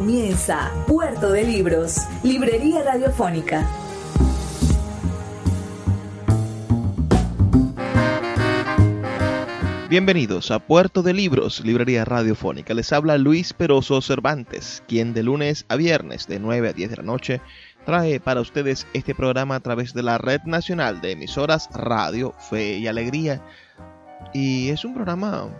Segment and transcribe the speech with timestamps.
[0.00, 3.68] Comienza Puerto de Libros, Librería Radiofónica.
[9.90, 12.72] Bienvenidos a Puerto de Libros, Librería Radiofónica.
[12.72, 16.96] Les habla Luis Peroso Cervantes, quien de lunes a viernes de 9 a 10 de
[16.96, 17.42] la noche
[17.84, 22.78] trae para ustedes este programa a través de la Red Nacional de Emisoras Radio, Fe
[22.78, 23.42] y Alegría.
[24.32, 25.50] Y es un programa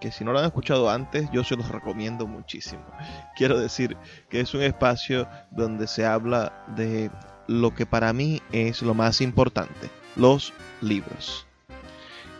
[0.00, 2.84] que si no lo han escuchado antes, yo se los recomiendo muchísimo.
[3.36, 3.96] Quiero decir
[4.28, 7.10] que es un espacio donde se habla de
[7.46, 11.47] lo que para mí es lo más importante, los libros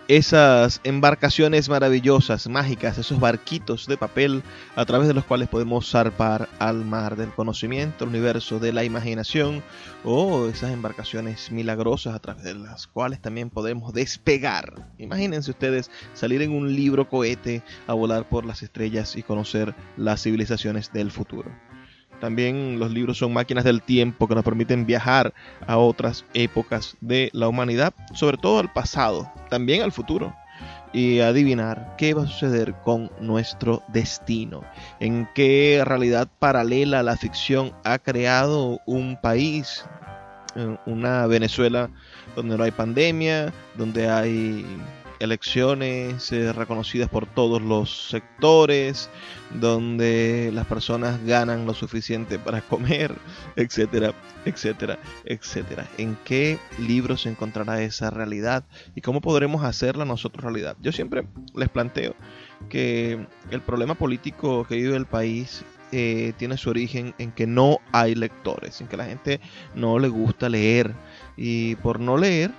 [0.08, 4.42] esas embarcaciones maravillosas, mágicas, esos barquitos de papel
[4.74, 8.84] a través de los cuales podemos zarpar al mar del conocimiento, al universo de la
[8.84, 9.62] imaginación,
[10.04, 14.94] o esas embarcaciones milagrosas a través de las cuales también podemos despegar.
[14.96, 20.22] Imagínense ustedes salir en un libro cohete a volar por las estrellas y conocer las
[20.22, 21.52] civilizaciones del futuro.
[22.20, 25.32] También los libros son máquinas del tiempo que nos permiten viajar
[25.66, 30.34] a otras épocas de la humanidad, sobre todo al pasado, también al futuro,
[30.92, 34.62] y adivinar qué va a suceder con nuestro destino,
[35.00, 39.84] en qué realidad paralela la ficción ha creado un país,
[40.56, 41.90] eh, una Venezuela
[42.34, 44.64] donde no hay pandemia, donde hay
[45.20, 49.10] elecciones eh, reconocidas por todos los sectores,
[49.54, 53.14] donde las personas ganan lo suficiente para comer,
[53.56, 55.86] etcétera, etcétera, etcétera.
[55.98, 60.76] ¿En qué libro se encontrará esa realidad y cómo podremos hacerla nosotros realidad?
[60.80, 62.14] Yo siempre les planteo
[62.68, 67.78] que el problema político que vive el país eh, tiene su origen en que no
[67.92, 69.40] hay lectores, en que la gente
[69.74, 70.94] no le gusta leer
[71.36, 72.50] y por no leer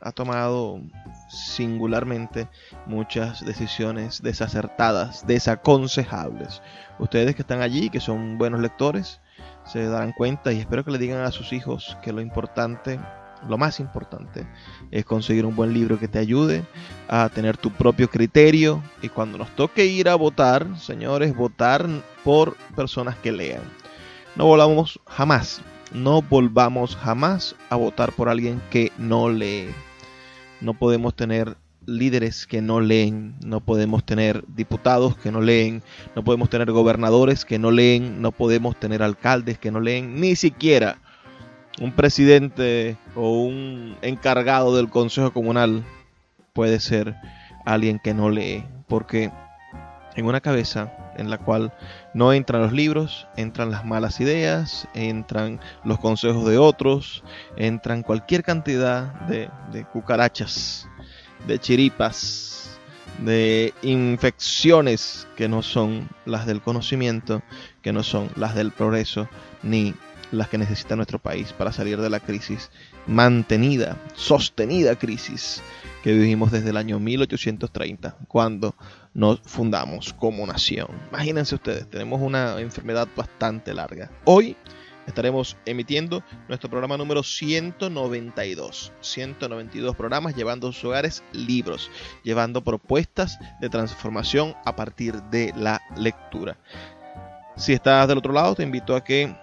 [0.00, 0.80] ha tomado
[1.28, 2.48] singularmente
[2.86, 6.62] muchas decisiones desacertadas, desaconsejables.
[6.98, 9.20] Ustedes que están allí, que son buenos lectores,
[9.64, 13.00] se darán cuenta y espero que le digan a sus hijos que lo importante,
[13.48, 14.46] lo más importante,
[14.90, 16.64] es conseguir un buen libro que te ayude
[17.08, 21.86] a tener tu propio criterio y cuando nos toque ir a votar, señores, votar
[22.24, 23.62] por personas que lean.
[24.36, 25.60] No volvamos jamás,
[25.92, 29.68] no volvamos jamás a votar por alguien que no lee.
[30.60, 31.56] No podemos tener
[31.86, 35.82] líderes que no leen, no podemos tener diputados que no leen,
[36.14, 40.36] no podemos tener gobernadores que no leen, no podemos tener alcaldes que no leen, ni
[40.36, 40.98] siquiera
[41.80, 45.84] un presidente o un encargado del Consejo Comunal
[46.52, 47.14] puede ser
[47.64, 49.30] alguien que no lee, porque
[50.16, 51.72] en una cabeza en la cual
[52.16, 57.22] no entran los libros, entran las malas ideas, entran los consejos de otros,
[57.58, 59.50] entran cualquier cantidad de,
[59.92, 60.88] cucarachas,
[61.46, 62.78] de chiripas,
[63.22, 67.42] de infecciones que no son las del conocimiento,
[67.82, 69.28] que no son las del progreso,
[69.62, 69.94] ni
[70.32, 72.70] las que necesita nuestro país para salir de la crisis
[73.06, 75.62] mantenida, sostenida crisis
[76.02, 78.74] que vivimos desde el año 1830, cuando
[79.14, 80.88] nos fundamos como nación.
[81.10, 84.10] Imagínense ustedes, tenemos una enfermedad bastante larga.
[84.24, 84.56] Hoy
[85.06, 88.92] estaremos emitiendo nuestro programa número 192.
[89.00, 91.90] 192 programas llevando a sus hogares libros,
[92.22, 96.58] llevando propuestas de transformación a partir de la lectura.
[97.56, 99.34] Si estás del otro lado, te invito a que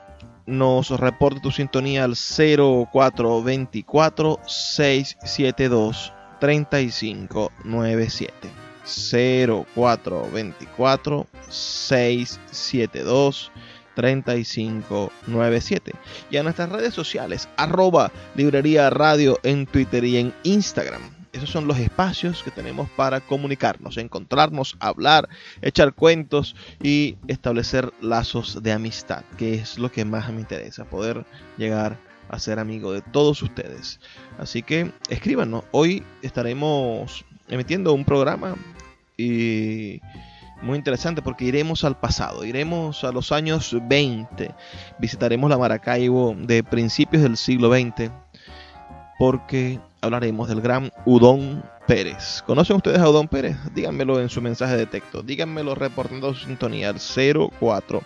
[0.46, 8.64] nos reporte tu sintonía al 0424 672 3597.
[8.86, 13.52] 0424 672
[13.96, 15.91] 3597
[16.32, 21.22] y a nuestras redes sociales arroba librería radio en Twitter y en Instagram.
[21.34, 25.28] Esos son los espacios que tenemos para comunicarnos, encontrarnos, hablar,
[25.64, 31.26] echar cuentos y establecer lazos de amistad, que es lo que más me interesa, poder
[31.58, 31.97] llegar
[32.30, 34.00] a ser amigo de todos ustedes.
[34.38, 38.56] Así que escríbanos, hoy estaremos emitiendo un programa
[39.18, 44.53] muy interesante porque iremos al pasado, iremos a los años 20,
[45.00, 48.12] visitaremos la Maracaibo de principios del siglo XX
[49.18, 52.44] porque hablaremos del gran Udón Pérez.
[52.46, 53.55] ¿Conocen ustedes a Udón Pérez?
[53.73, 58.02] Díganmelo en su mensaje de texto, díganmelo reportando su sintonía al 04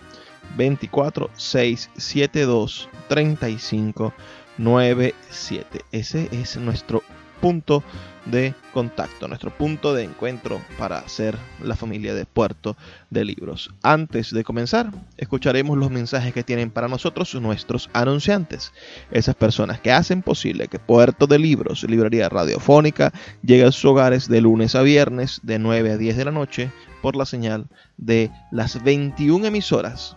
[0.56, 4.14] 24 672 35
[4.58, 5.80] 97.
[5.92, 7.02] Ese es nuestro
[7.40, 7.82] punto
[8.30, 12.76] de contacto, nuestro punto de encuentro para ser la familia de Puerto
[13.10, 13.70] de Libros.
[13.82, 18.72] Antes de comenzar, escucharemos los mensajes que tienen para nosotros nuestros anunciantes,
[19.10, 23.12] esas personas que hacen posible que Puerto de Libros, librería radiofónica,
[23.42, 26.70] llegue a sus hogares de lunes a viernes de 9 a 10 de la noche
[27.00, 30.16] por la señal de las 21 emisoras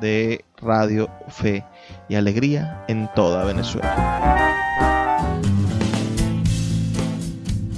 [0.00, 1.64] de Radio Fe
[2.08, 4.41] y Alegría en toda Venezuela.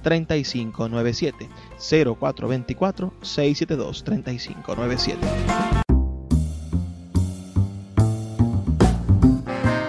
[0.00, 1.48] 3597
[1.78, 5.18] 0424 672 3597.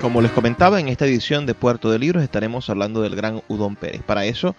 [0.02, 3.75] Como les comentaba, en esta edición de Puerto de Libros estaremos hablando del gran Udón
[3.75, 4.02] Pérez.
[4.02, 4.56] Para eso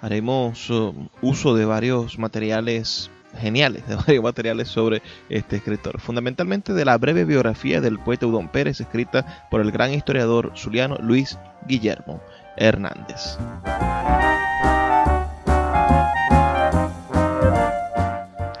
[0.00, 0.92] haremos uh,
[1.22, 3.08] uso de varios materiales
[3.38, 6.00] geniales, de varios materiales sobre este escritor.
[6.00, 10.96] Fundamentalmente de la breve biografía del poeta Udón Pérez, escrita por el gran historiador zuliano
[11.00, 11.38] Luis
[11.68, 12.20] Guillermo
[12.56, 13.38] Hernández.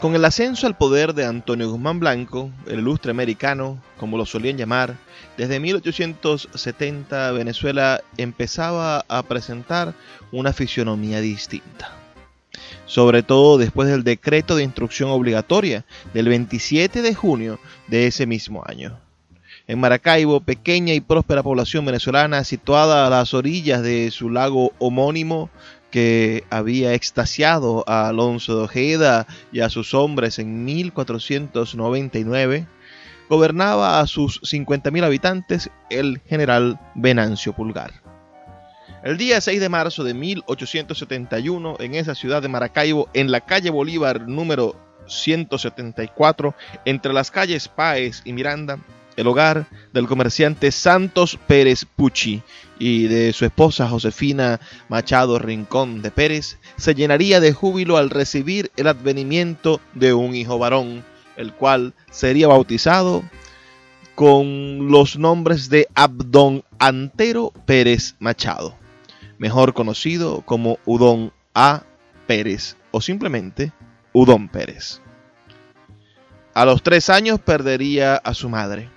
[0.00, 4.56] Con el ascenso al poder de Antonio Guzmán Blanco, el ilustre americano, como lo solían
[4.56, 4.96] llamar,
[5.36, 9.92] desde 1870 Venezuela empezaba a presentar
[10.32, 11.92] una fisionomía distinta.
[12.86, 18.64] Sobre todo después del decreto de instrucción obligatoria del 27 de junio de ese mismo
[18.66, 18.98] año.
[19.66, 25.50] En Maracaibo, pequeña y próspera población venezolana situada a las orillas de su lago homónimo,
[25.90, 32.66] que había extasiado a Alonso de Ojeda y a sus hombres en 1499,
[33.28, 37.92] gobernaba a sus 50.000 habitantes el general Venancio Pulgar.
[39.02, 43.70] El día 6 de marzo de 1871, en esa ciudad de Maracaibo, en la calle
[43.70, 46.54] Bolívar número 174,
[46.84, 48.78] entre las calles Páez y Miranda,
[49.16, 52.42] el hogar del comerciante Santos Pérez Pucci
[52.78, 58.70] y de su esposa Josefina Machado Rincón de Pérez se llenaría de júbilo al recibir
[58.76, 61.04] el advenimiento de un hijo varón,
[61.36, 63.22] el cual sería bautizado
[64.14, 68.76] con los nombres de Abdón Antero Pérez Machado,
[69.38, 71.82] mejor conocido como Udón A.
[72.26, 73.72] Pérez o simplemente
[74.12, 75.00] Udón Pérez.
[76.54, 78.88] A los tres años perdería a su madre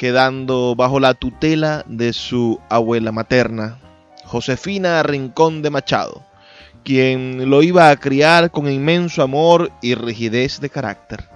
[0.00, 3.78] quedando bajo la tutela de su abuela materna,
[4.24, 6.24] Josefina Rincón de Machado,
[6.84, 11.28] quien lo iba a criar con inmenso amor y rigidez de carácter.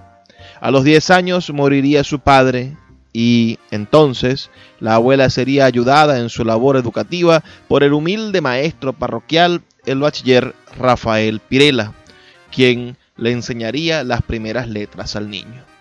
[0.59, 2.75] A los 10 años moriría su padre
[3.13, 9.61] y entonces la abuela sería ayudada en su labor educativa por el humilde maestro parroquial,
[9.85, 11.93] el bachiller Rafael Pirela,
[12.51, 15.74] quien le enseñaría las primeras letras al niño.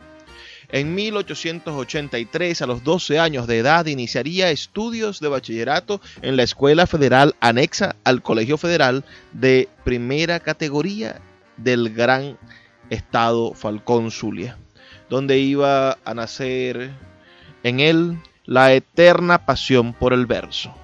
[0.70, 6.86] En 1883, a los 12 años de edad, iniciaría estudios de bachillerato en la Escuela
[6.86, 11.20] Federal anexa al Colegio Federal de primera categoría
[11.56, 12.38] del gran
[12.90, 14.58] estado Falcón Zulia,
[15.08, 16.92] donde iba a nacer
[17.62, 20.74] en él la eterna pasión por el verso.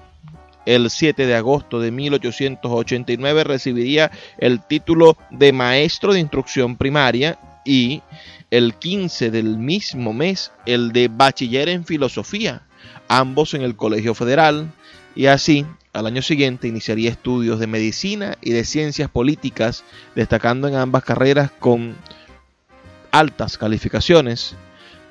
[0.65, 8.03] el 7 de agosto de 1889 recibiría el título de maestro de instrucción primaria y
[8.51, 12.63] el 15 del mismo mes el de bachiller en filosofía,
[13.07, 14.71] ambos en el Colegio Federal,
[15.15, 19.83] y así al año siguiente iniciaría estudios de medicina y de ciencias políticas,
[20.15, 21.95] destacando en ambas carreras con
[23.11, 24.55] altas calificaciones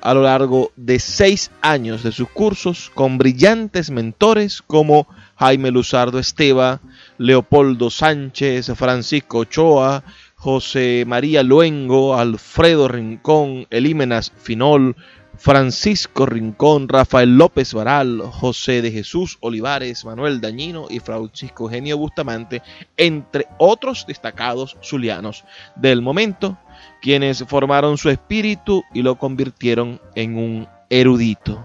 [0.01, 5.07] a lo largo de seis años de sus cursos con brillantes mentores como
[5.37, 6.81] Jaime Luzardo Esteva,
[7.19, 10.03] Leopoldo Sánchez, Francisco Ochoa,
[10.41, 14.95] José María Luengo, Alfredo Rincón, Elímenas Finol,
[15.37, 22.63] Francisco Rincón, Rafael López Varal, José de Jesús Olivares, Manuel Dañino y Francisco Eugenio Bustamante,
[22.97, 25.43] entre otros destacados zulianos
[25.75, 26.57] del momento,
[27.03, 31.63] quienes formaron su espíritu y lo convirtieron en un erudito.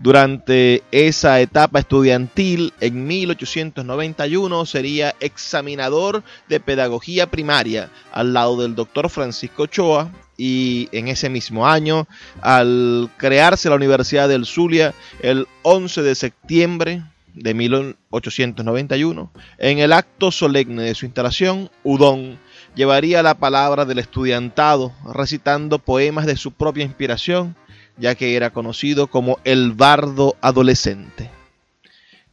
[0.00, 9.10] Durante esa etapa estudiantil, en 1891 sería examinador de pedagogía primaria al lado del doctor
[9.10, 12.06] Francisco Ochoa y en ese mismo año,
[12.42, 17.02] al crearse la Universidad del Zulia el 11 de septiembre
[17.34, 22.38] de 1891, en el acto solemne de su instalación, Udón
[22.76, 27.56] llevaría la palabra del estudiantado recitando poemas de su propia inspiración,
[27.98, 31.30] ya que era conocido como el bardo adolescente.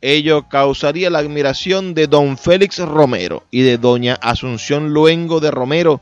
[0.01, 6.01] Ello causaría la admiración de don Félix Romero y de doña Asunción Luengo de Romero,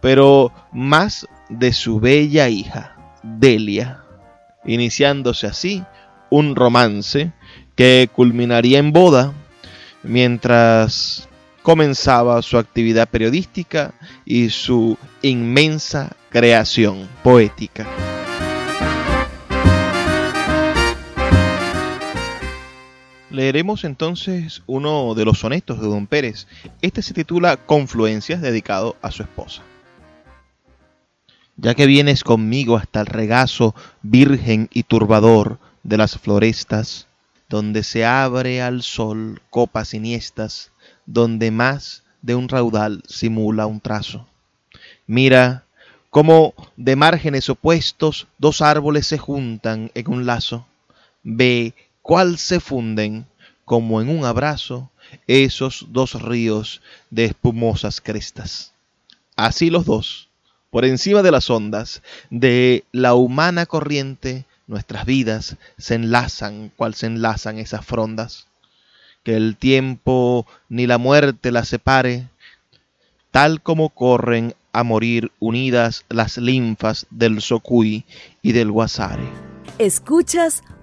[0.00, 4.04] pero más de su bella hija, Delia,
[4.64, 5.82] iniciándose así
[6.30, 7.32] un romance
[7.74, 9.32] que culminaría en boda
[10.02, 11.28] mientras
[11.62, 13.92] comenzaba su actividad periodística
[14.24, 17.86] y su inmensa creación poética.
[23.30, 26.46] Leeremos entonces uno de los sonetos de Don Pérez.
[26.82, 29.62] Este se titula Confluencias, dedicado a su esposa
[31.60, 37.06] ya que vienes conmigo hasta el regazo virgen y turbador de las florestas,
[37.48, 40.72] donde se abre al sol copas siniestas,
[41.04, 44.26] donde más de un raudal simula un trazo.
[45.06, 45.64] Mira
[46.08, 50.66] cómo de márgenes opuestos dos árboles se juntan en un lazo.
[51.22, 51.74] Ve
[52.10, 53.24] cuál se funden
[53.64, 54.90] como en un abrazo
[55.28, 58.72] esos dos ríos de espumosas crestas.
[59.36, 60.28] Así los dos,
[60.70, 67.06] por encima de las ondas de la humana corriente, nuestras vidas se enlazan, cual se
[67.06, 68.48] enlazan esas frondas.
[69.22, 72.26] Que el tiempo ni la muerte las separe,
[73.30, 78.04] tal como corren a morir unidas las linfas del Socuy
[78.42, 79.28] y del Guasare.
[79.78, 80.64] Escuchas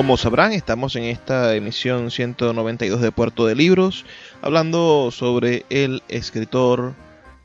[0.00, 4.06] Como sabrán, estamos en esta emisión 192 de Puerto de Libros,
[4.40, 6.94] hablando sobre el escritor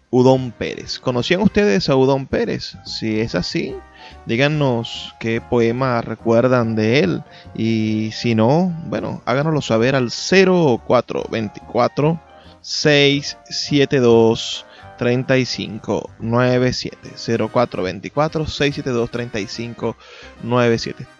[0.09, 1.00] Udón Pérez.
[1.00, 2.77] ¿Conocían ustedes a Udón Pérez?
[2.85, 3.75] Si es así,
[4.25, 7.24] díganos qué poema recuerdan de él.
[7.55, 12.21] Y si no, bueno, háganoslo saber al 0424
[12.62, 14.65] 672
[14.97, 21.14] 3597 0424 672 3597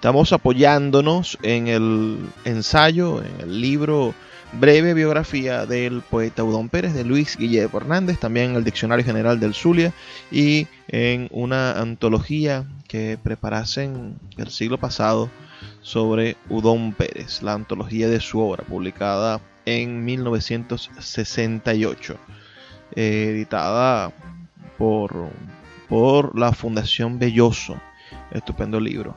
[0.00, 2.16] Estamos apoyándonos en el
[2.46, 4.14] ensayo, en el libro
[4.54, 9.38] breve biografía del poeta Udón Pérez de Luis Guillermo Hernández, también en el Diccionario General
[9.38, 9.92] del Zulia
[10.32, 15.28] y en una antología que preparasen el siglo pasado
[15.82, 22.16] sobre Udón Pérez, la antología de su obra publicada en 1968,
[22.96, 24.14] editada
[24.78, 25.28] por,
[25.90, 27.78] por la Fundación Belloso,
[28.32, 29.14] estupendo libro.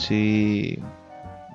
[0.00, 0.78] Si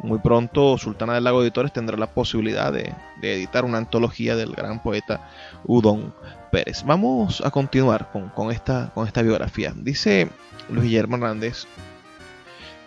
[0.03, 4.83] muy pronto Sultana del Lago Editores tendrá la posibilidad de, editar una antología del gran
[4.83, 5.27] poeta
[5.65, 6.13] Udón
[6.51, 6.83] Pérez.
[6.85, 9.73] Vamos a continuar con, esta, con esta biografía.
[9.75, 10.29] Dice
[10.69, 11.65] Luis Guillermo Hernández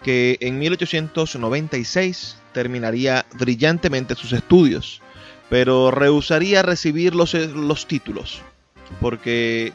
[0.03, 5.03] que en 1896 terminaría brillantemente sus estudios,
[5.51, 8.43] pero rehusaría recibir los, los títulos,
[9.01, 9.73] porque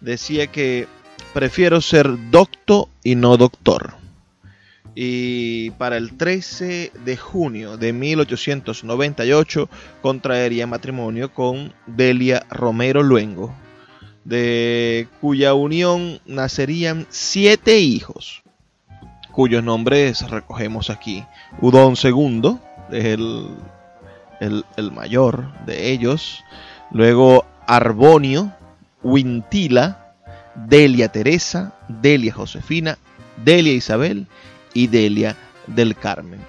[0.00, 0.88] decía que
[1.34, 4.05] prefiero ser docto y no doctor
[4.98, 9.68] y para el 13 de junio de 1898
[10.00, 13.54] contraería matrimonio con Delia Romero Luengo,
[14.24, 18.42] de cuya unión nacerían siete hijos,
[19.32, 21.22] cuyos nombres recogemos aquí.
[21.60, 22.56] Udón II
[22.90, 23.48] es el,
[24.40, 26.42] el, mayor de ellos,
[26.90, 28.50] luego Arbonio,
[29.02, 30.14] Wintila,
[30.54, 32.96] Delia Teresa, Delia Josefina,
[33.44, 34.26] Delia Isabel
[34.86, 36.40] Delia del Carmen,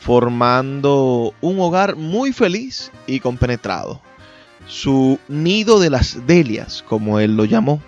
[0.00, 4.00] formando un hogar muy feliz y compenetrado.
[4.66, 7.82] Su nido de las Delias, como él lo llamó.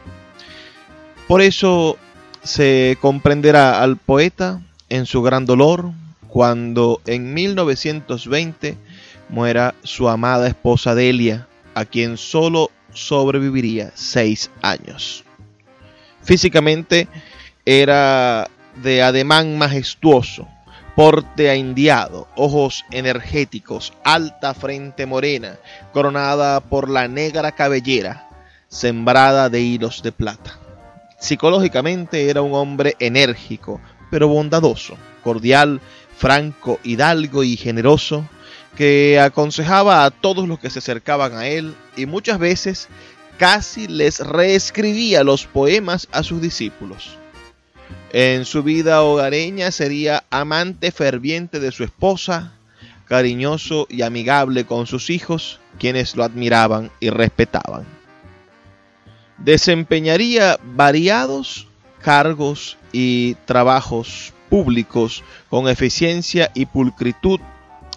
[1.26, 1.96] Por eso
[2.42, 4.60] se comprenderá al poeta
[4.90, 5.90] en su gran dolor
[6.28, 8.76] cuando en 1920
[9.28, 15.24] muera su amada esposa Delia, a quien solo sobreviviría seis años.
[16.22, 17.08] Físicamente
[17.64, 18.48] era
[18.83, 20.49] de ademán majestuoso,
[20.95, 25.56] porte indiado, ojos energéticos, alta frente morena,
[25.92, 28.28] coronada por la negra cabellera,
[28.68, 30.59] sembrada de hilos de plata.
[31.18, 33.80] Psicológicamente era un hombre enérgico,
[34.11, 35.80] pero bondadoso, cordial,
[36.16, 38.26] franco, hidalgo y generoso,
[38.76, 42.88] que aconsejaba a todos los que se acercaban a él y muchas veces
[43.38, 47.18] casi les reescribía los poemas a sus discípulos.
[48.12, 52.52] En su vida hogareña sería amante ferviente de su esposa,
[53.06, 57.84] cariñoso y amigable con sus hijos, quienes lo admiraban y respetaban.
[59.38, 61.66] Desempeñaría variados
[62.00, 67.40] cargos y trabajos públicos con eficiencia y pulcritud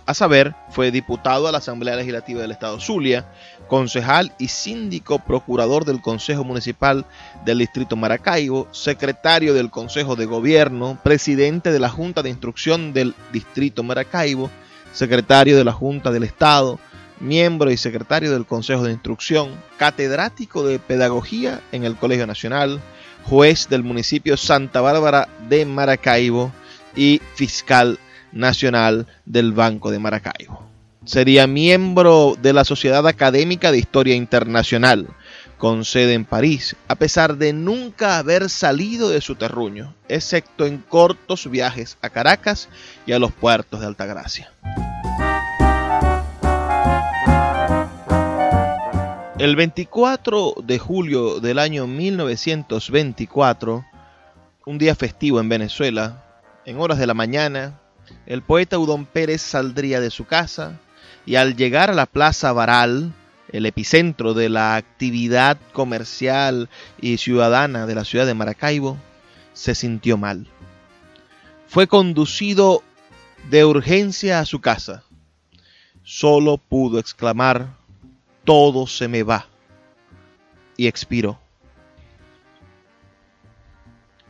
[0.09, 3.27] a saber, fue diputado a la Asamblea Legislativa del Estado Zulia,
[3.69, 7.05] concejal y síndico procurador del Consejo Municipal
[7.45, 13.15] del Distrito Maracaibo, secretario del Consejo de Gobierno, presidente de la Junta de Instrucción del
[13.31, 14.49] Distrito Maracaibo,
[14.91, 16.79] secretario de la Junta del Estado,
[17.21, 22.81] miembro y secretario del Consejo de Instrucción, catedrático de Pedagogía en el Colegio Nacional,
[23.23, 26.51] juez del municipio Santa Bárbara de Maracaibo
[26.95, 27.99] y fiscal
[28.31, 30.68] nacional del Banco de Maracaibo.
[31.09, 35.07] Sería miembro de la Sociedad Académica de Historia Internacional,
[35.57, 40.77] con sede en París, a pesar de nunca haber salido de su terruño, excepto en
[40.77, 42.69] cortos viajes a Caracas
[43.07, 44.53] y a los puertos de Altagracia.
[49.39, 53.83] El 24 de julio del año 1924,
[54.63, 56.23] un día festivo en Venezuela,
[56.67, 57.79] en horas de la mañana,
[58.27, 60.79] el poeta Udón Pérez saldría de su casa
[61.29, 63.13] y al llegar a la Plaza Baral,
[63.51, 68.97] el epicentro de la actividad comercial y ciudadana de la ciudad de Maracaibo,
[69.53, 70.47] se sintió mal.
[71.67, 72.81] Fue conducido
[73.51, 75.03] de urgencia a su casa.
[76.01, 77.77] Solo pudo exclamar,
[78.43, 79.45] todo se me va,
[80.77, 81.39] y expiró.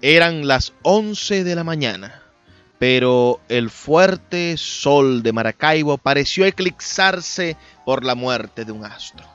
[0.02, 2.29] Eran las once de la mañana
[2.80, 9.26] pero el fuerte sol de Maracaibo pareció eclipsarse por la muerte de un astro.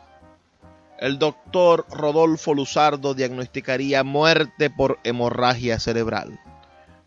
[0.99, 6.41] El doctor Rodolfo Luzardo diagnosticaría muerte por hemorragia cerebral.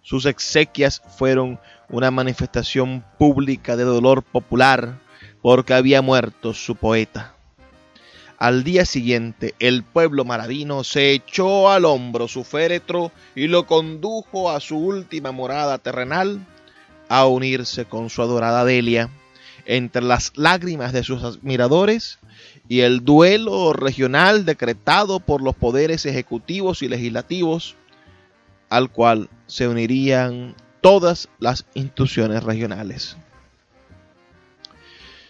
[0.03, 4.99] Sus exequias fueron una manifestación pública de dolor popular
[5.41, 7.36] porque había muerto su poeta.
[8.37, 14.51] Al día siguiente, el pueblo maravino se echó al hombro su féretro y lo condujo
[14.51, 16.45] a su última morada terrenal,
[17.09, 19.09] a unirse con su adorada Delia,
[19.65, 22.19] entre las lágrimas de sus admiradores
[22.69, 27.75] y el duelo regional decretado por los poderes ejecutivos y legislativos,
[28.69, 33.17] al cual se unirían todas las instituciones regionales.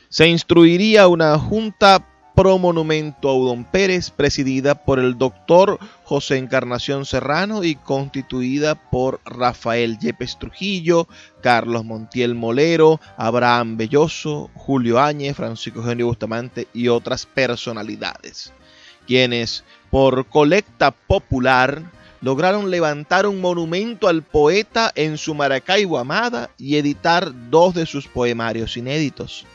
[0.10, 2.06] Se instruiría una junta
[2.38, 9.19] pro monumento a Udón Pérez, presidida por el doctor José Encarnación Serrano y constituida por
[9.26, 11.08] Rafael Yepes Trujillo,
[11.41, 18.54] Carlos Montiel Molero, Abraham Belloso, Julio Áñez, Francisco Eugenio Bustamante y otras personalidades,
[19.08, 21.82] quienes por colecta popular
[22.21, 28.08] lograron levantar un monumento al poeta en su Maracaibo amada y editar dos de sus
[28.08, 29.47] poemarios inéditos.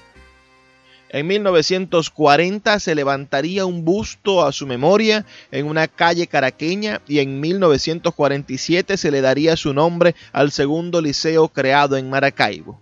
[1.15, 7.39] En 1940 se levantaría un busto a su memoria en una calle caraqueña y en
[7.39, 12.81] 1947 se le daría su nombre al segundo liceo creado en Maracaibo.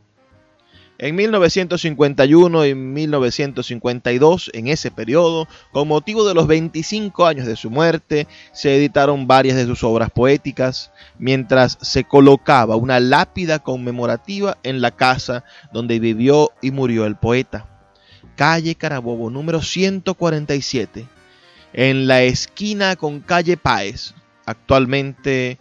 [0.98, 7.68] En 1951 y 1952, en ese periodo, con motivo de los 25 años de su
[7.68, 14.82] muerte, se editaron varias de sus obras poéticas, mientras se colocaba una lápida conmemorativa en
[14.82, 17.69] la casa donde vivió y murió el poeta.
[18.40, 21.06] Calle Carabobo, número 147,
[21.74, 24.14] en la esquina con calle Páez,
[24.46, 25.58] actualmente,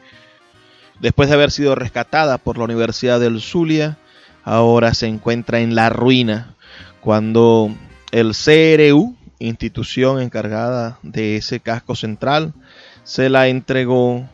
[1.02, 3.98] después de haber sido rescatada por la Universidad del Zulia,
[4.46, 6.56] ahora se encuentra en la ruina
[7.02, 7.76] cuando
[8.13, 12.54] el CRU, institución encargada de ese casco central,
[13.04, 14.26] se la entregó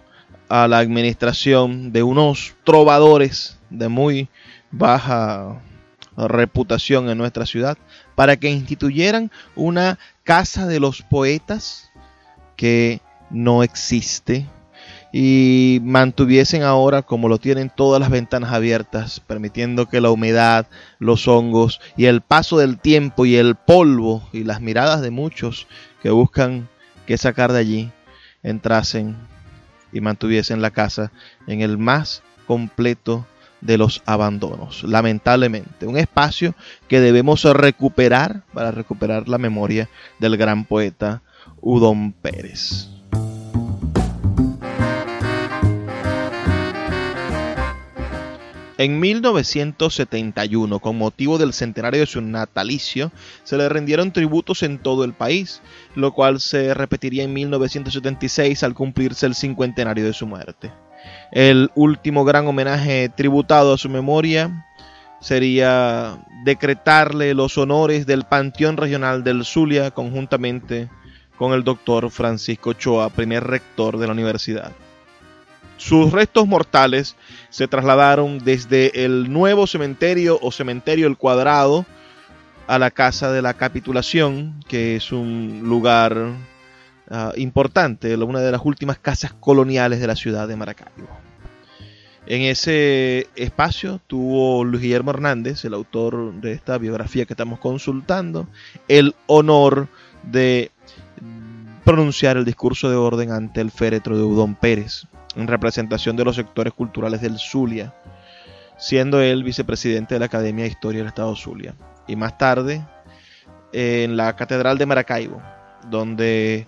[0.49, 4.29] a la administración de unos trovadores de muy
[4.69, 5.63] baja
[6.15, 7.75] reputación en nuestra ciudad
[8.15, 11.91] para que instituyeran una casa de los poetas
[12.55, 14.45] que no existe
[15.17, 20.67] y mantuviesen ahora como lo tienen todas las ventanas abiertas, permitiendo que la humedad,
[20.99, 25.67] los hongos y el paso del tiempo y el polvo y las miradas de muchos
[26.01, 26.67] que buscan
[27.05, 27.91] que sacar de allí
[28.43, 29.15] entrasen
[29.93, 31.13] y mantuviesen la casa
[31.47, 33.25] en el más completo
[33.65, 35.87] de los abandonos, lamentablemente.
[35.87, 36.53] Un espacio
[36.87, 41.21] que debemos recuperar para recuperar la memoria del gran poeta
[41.61, 42.89] Udón Pérez.
[48.77, 53.13] En 1971, con motivo del centenario de su natalicio,
[53.45, 55.61] se le rindieron tributos en todo el país,
[55.95, 60.73] lo cual se repetiría en 1976 al cumplirse el cincuentenario de su muerte.
[61.31, 64.65] El último gran homenaje tributado a su memoria
[65.19, 70.89] sería decretarle los honores del Panteón Regional del Zulia conjuntamente
[71.37, 74.71] con el doctor Francisco Choa, primer rector de la universidad.
[75.77, 77.15] Sus restos mortales
[77.49, 81.85] se trasladaron desde el nuevo cementerio o cementerio El Cuadrado
[82.67, 86.15] a la Casa de la Capitulación, que es un lugar
[87.09, 91.07] uh, importante, una de las últimas casas coloniales de la ciudad de Maracaibo.
[92.27, 98.47] En ese espacio tuvo Luis Guillermo Hernández, el autor de esta biografía que estamos consultando,
[98.87, 99.87] el honor
[100.23, 100.71] de
[101.83, 105.03] pronunciar el discurso de orden ante el féretro de Udón Pérez
[105.35, 107.93] en representación de los sectores culturales del Zulia,
[108.77, 111.75] siendo él vicepresidente de la Academia de Historia del Estado Zulia.
[112.07, 112.83] Y más tarde,
[113.71, 115.41] en la Catedral de Maracaibo,
[115.89, 116.65] donde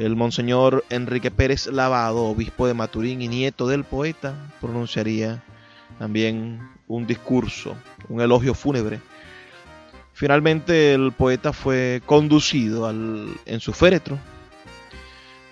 [0.00, 5.42] el monseñor Enrique Pérez Lavado, obispo de Maturín y nieto del poeta, pronunciaría
[5.98, 7.76] también un discurso,
[8.08, 9.00] un elogio fúnebre.
[10.14, 14.18] Finalmente el poeta fue conducido en su féretro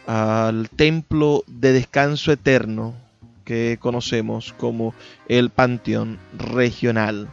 [0.07, 2.95] al templo de descanso eterno
[3.45, 4.95] que conocemos como
[5.29, 7.29] el Panteón Regional.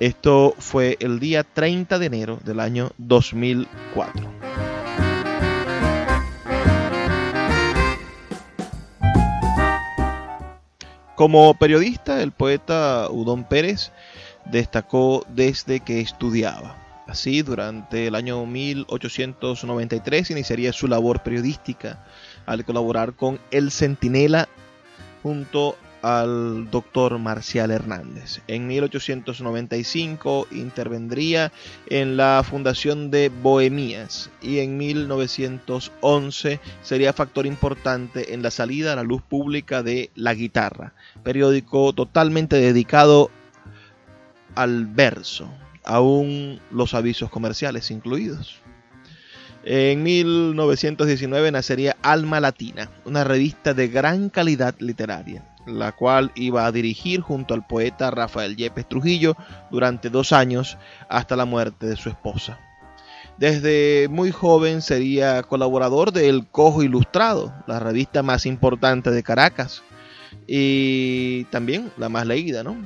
[0.00, 4.75] Esto fue el día 30 de enero del año 2004.
[11.16, 13.90] Como periodista, el poeta Udón Pérez
[14.44, 16.76] destacó desde que estudiaba.
[17.06, 22.04] Así, durante el año 1893 iniciaría su labor periodística
[22.44, 24.46] al colaborar con El Centinela
[25.22, 28.40] junto al doctor Marcial Hernández.
[28.46, 31.52] En 1895 intervendría
[31.88, 38.96] en la fundación de Bohemías y en 1911 sería factor importante en la salida a
[38.96, 43.30] la luz pública de La Guitarra, periódico totalmente dedicado
[44.54, 45.48] al verso,
[45.84, 48.60] aún los avisos comerciales incluidos.
[49.68, 56.72] En 1919 nacería Alma Latina, una revista de gran calidad literaria, la cual iba a
[56.72, 59.36] dirigir junto al poeta Rafael Yepes Trujillo
[59.70, 62.58] durante dos años hasta la muerte de su esposa.
[63.36, 69.82] Desde muy joven sería colaborador de El Cojo Ilustrado, la revista más importante de Caracas
[70.46, 72.76] y también la más leída, ¿no?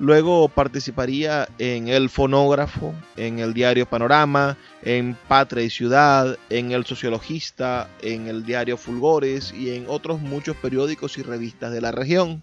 [0.00, 6.84] Luego participaría en El Fonógrafo, en el diario Panorama, en Patria y Ciudad, en El
[6.84, 12.42] Sociologista, en el diario Fulgores y en otros muchos periódicos y revistas de la región,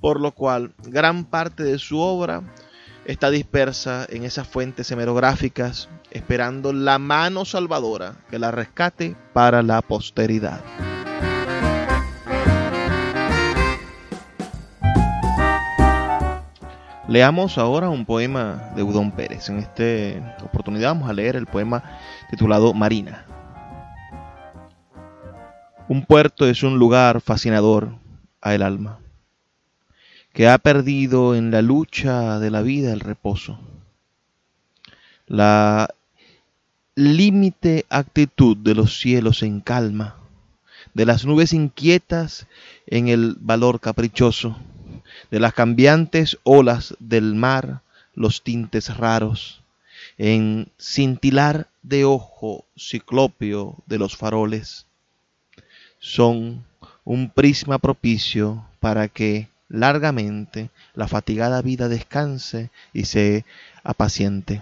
[0.00, 2.42] por lo cual gran parte de su obra
[3.04, 9.82] está dispersa en esas fuentes hemerográficas, esperando la mano salvadora que la rescate para la
[9.82, 10.60] posteridad.
[17.12, 19.50] Leamos ahora un poema de Udón Pérez.
[19.50, 21.84] En esta oportunidad vamos a leer el poema
[22.30, 23.26] titulado Marina.
[25.88, 27.90] Un puerto es un lugar fascinador
[28.40, 28.98] a el alma,
[30.32, 33.58] que ha perdido en la lucha de la vida el reposo.
[35.26, 35.90] la
[36.94, 40.16] límite actitud de los cielos en calma,
[40.94, 42.46] de las nubes inquietas
[42.86, 44.56] en el valor caprichoso,
[45.32, 47.80] de las cambiantes olas del mar,
[48.14, 49.62] los tintes raros,
[50.18, 54.84] en cintilar de ojo ciclópeo de los faroles.
[55.98, 56.66] Son
[57.04, 63.46] un prisma propicio para que largamente la fatigada vida descanse y se
[63.84, 64.60] apaciente.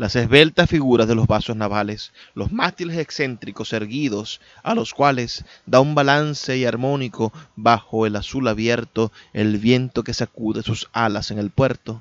[0.00, 5.80] Las esbeltas figuras de los vasos navales, los mástiles excéntricos erguidos, a los cuales da
[5.80, 11.38] un balance y armónico bajo el azul abierto el viento que sacude sus alas en
[11.38, 12.00] el puerto,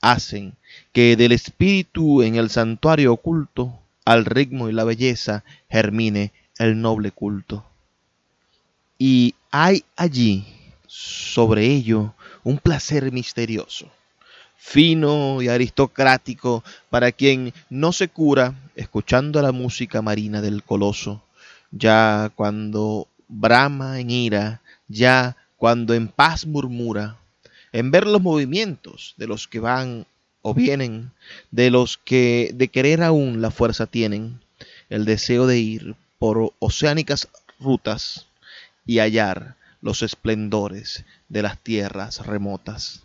[0.00, 0.54] hacen
[0.92, 7.10] que del espíritu en el santuario oculto, al ritmo y la belleza, germine el noble
[7.10, 7.64] culto.
[8.96, 10.46] Y hay allí,
[10.86, 13.90] sobre ello, un placer misterioso,
[14.62, 21.22] fino y aristocrático para quien no se cura escuchando la música marina del coloso,
[21.70, 27.16] ya cuando brama en ira, ya cuando en paz murmura,
[27.72, 30.06] en ver los movimientos de los que van
[30.42, 31.10] o vienen,
[31.50, 34.40] de los que de querer aún la fuerza tienen,
[34.90, 38.26] el deseo de ir por oceánicas rutas
[38.84, 43.04] y hallar los esplendores de las tierras remotas.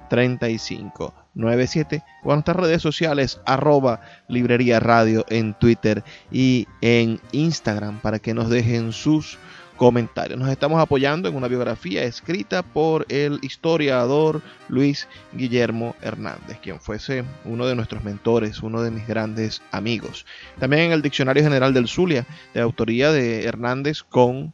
[0.06, 8.20] 0424-672-3597 o en nuestras redes sociales arroba librería radio en Twitter y en Instagram para
[8.20, 9.40] que nos dejen sus
[9.76, 10.40] comentarios.
[10.40, 17.24] Nos estamos apoyando en una biografía escrita por el historiador Luis Guillermo Hernández, quien fuese
[17.44, 20.26] uno de nuestros mentores, uno de mis grandes amigos.
[20.60, 24.54] También en el Diccionario General del Zulia, de autoría de Hernández con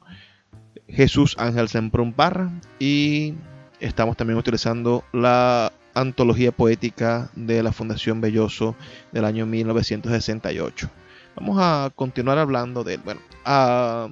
[0.87, 3.35] Jesús Ángel Semprún Parra y
[3.79, 8.75] estamos también utilizando la antología poética de la Fundación Belloso
[9.11, 10.89] del año 1968.
[11.35, 13.01] Vamos a continuar hablando de él.
[13.03, 14.09] Bueno, a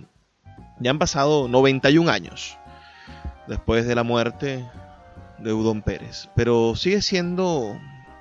[0.79, 2.57] ya han pasado 91 años
[3.47, 4.65] después de la muerte
[5.37, 7.77] de Udón Pérez, pero sigue siendo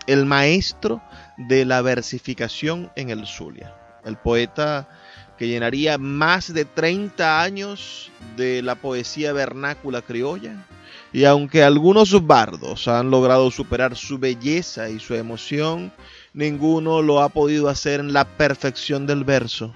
[0.07, 1.03] el maestro
[1.37, 4.89] de la versificación en el Zulia, el poeta
[5.37, 10.67] que llenaría más de 30 años de la poesía vernácula criolla.
[11.13, 15.93] Y aunque algunos bardos han logrado superar su belleza y su emoción,
[16.33, 19.73] ninguno lo ha podido hacer en la perfección del verso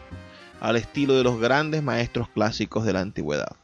[0.62, 3.56] al estilo de los grandes maestros clásicos de la antigüedad.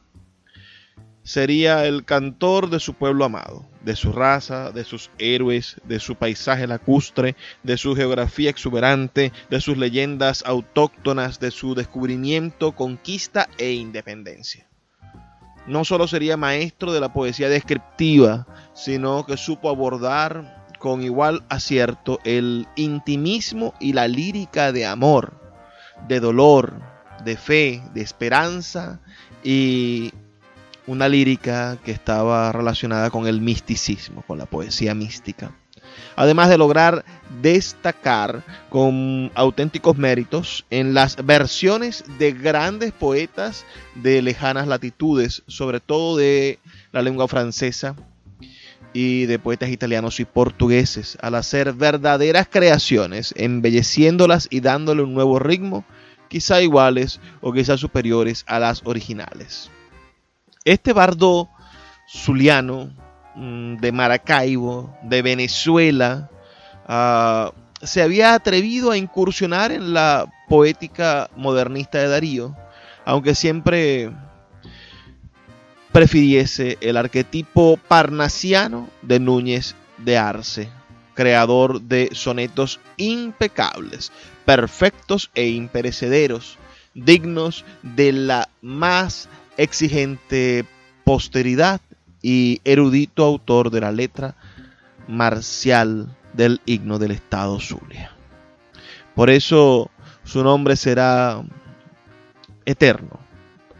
[1.22, 6.16] Sería el cantor de su pueblo amado, de su raza, de sus héroes, de su
[6.16, 13.74] paisaje lacustre, de su geografía exuberante, de sus leyendas autóctonas, de su descubrimiento, conquista e
[13.74, 14.66] independencia.
[15.68, 22.18] No solo sería maestro de la poesía descriptiva, sino que supo abordar con igual acierto
[22.24, 25.47] el intimismo y la lírica de amor,
[26.06, 26.80] de dolor,
[27.24, 29.00] de fe, de esperanza
[29.42, 30.12] y
[30.86, 35.52] una lírica que estaba relacionada con el misticismo, con la poesía mística.
[36.16, 37.04] Además de lograr
[37.42, 46.16] destacar con auténticos méritos en las versiones de grandes poetas de lejanas latitudes, sobre todo
[46.16, 46.58] de
[46.92, 47.94] la lengua francesa
[49.00, 55.38] y de poetas italianos y portugueses, al hacer verdaderas creaciones, embelleciéndolas y dándole un nuevo
[55.38, 55.84] ritmo
[56.26, 59.70] quizá iguales o quizá superiores a las originales.
[60.64, 61.48] Este bardo
[62.12, 62.90] zuliano
[63.36, 66.28] mm, de Maracaibo, de Venezuela,
[66.88, 72.56] ah, se había atrevido a incursionar en la poética modernista de Darío,
[73.04, 74.10] aunque siempre
[75.92, 80.68] prefiriese el arquetipo parnasiano de Núñez de Arce,
[81.14, 84.12] creador de sonetos impecables,
[84.44, 86.58] perfectos e imperecederos,
[86.94, 90.64] dignos de la más exigente
[91.04, 91.80] posteridad
[92.22, 94.34] y erudito autor de la letra
[95.06, 98.12] marcial del himno del Estado Zulia.
[99.14, 99.90] Por eso
[100.24, 101.42] su nombre será
[102.64, 103.18] eterno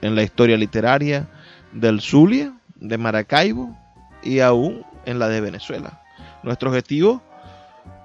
[0.01, 1.29] en la historia literaria
[1.73, 3.77] del Zulia, de Maracaibo
[4.23, 6.03] y aún en la de Venezuela.
[6.43, 7.23] Nuestro objetivo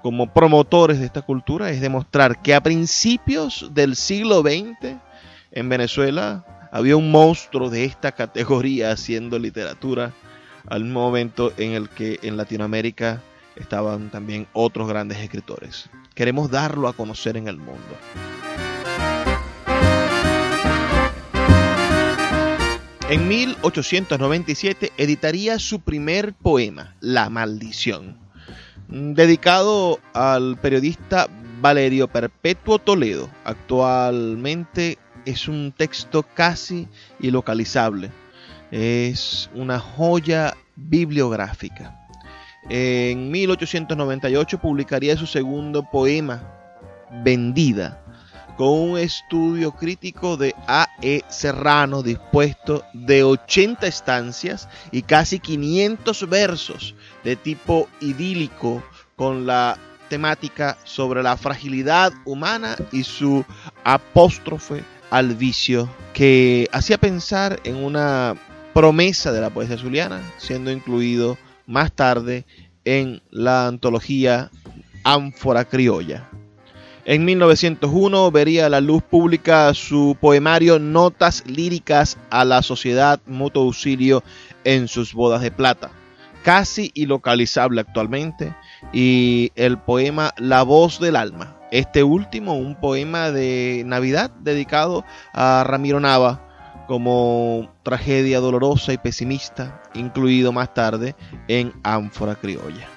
[0.02, 4.96] como promotores de esta cultura es demostrar que a principios del siglo XX
[5.52, 10.12] en Venezuela había un monstruo de esta categoría haciendo literatura
[10.66, 13.22] al momento en el que en Latinoamérica
[13.56, 15.88] estaban también otros grandes escritores.
[16.14, 17.96] Queremos darlo a conocer en el mundo.
[23.10, 28.16] En 1897 editaría su primer poema, La Maldición,
[28.88, 31.28] dedicado al periodista
[31.60, 33.28] Valerio Perpetuo Toledo.
[33.44, 36.88] Actualmente es un texto casi
[37.20, 38.10] ilocalizable.
[38.70, 42.00] Es una joya bibliográfica.
[42.70, 46.42] En 1898 publicaría su segundo poema,
[47.22, 48.02] Vendida,
[48.56, 50.88] con un estudio crítico de A.
[51.02, 51.22] E.
[51.28, 58.82] Serrano dispuesto de 80 estancias y casi 500 versos de tipo idílico
[59.16, 63.44] con la temática sobre la fragilidad humana y su
[63.82, 68.34] apóstrofe al vicio que hacía pensar en una
[68.72, 72.44] promesa de la poesía zuliana, siendo incluido más tarde
[72.84, 74.50] en la antología
[75.04, 76.28] Ánfora Criolla.
[77.06, 83.64] En 1901 vería a la luz pública su poemario Notas líricas a la Sociedad Mutuo
[83.64, 84.22] Auxilio
[84.64, 85.90] en sus bodas de plata,
[86.44, 88.54] casi ilocalizable actualmente,
[88.94, 91.58] y el poema La voz del alma.
[91.70, 96.40] Este último, un poema de Navidad dedicado a Ramiro Nava
[96.86, 101.14] como tragedia dolorosa y pesimista, incluido más tarde
[101.48, 102.88] en Ánfora Criolla.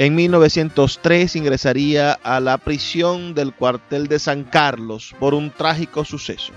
[0.00, 6.52] En 1903 ingresaría a la prisión del cuartel de San Carlos por un trágico suceso,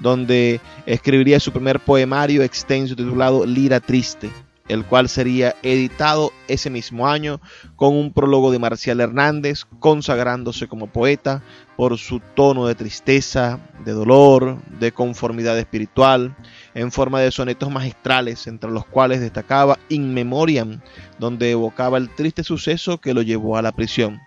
[0.00, 4.30] donde escribiría su primer poemario extenso titulado Lira Triste,
[4.68, 7.40] el cual sería editado ese mismo año
[7.76, 11.42] con un prólogo de Marcial Hernández, consagrándose como poeta
[11.76, 16.34] por su tono de tristeza, de dolor, de conformidad espiritual,
[16.74, 20.80] en forma de sonetos magistrales, entre los cuales destacaba In Memoriam,
[21.18, 24.20] donde evocaba el triste suceso que lo llevó a la prisión.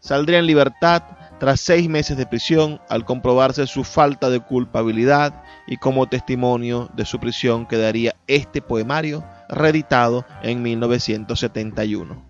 [0.00, 1.02] Saldría en libertad
[1.40, 7.04] tras seis meses de prisión al comprobarse su falta de culpabilidad y como testimonio de
[7.04, 12.22] su prisión quedaría este poemario reeditado en 1971.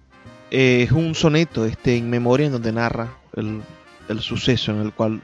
[0.50, 3.62] Es un soneto este en memoria en donde narra el,
[4.09, 5.20] el suceso en el cual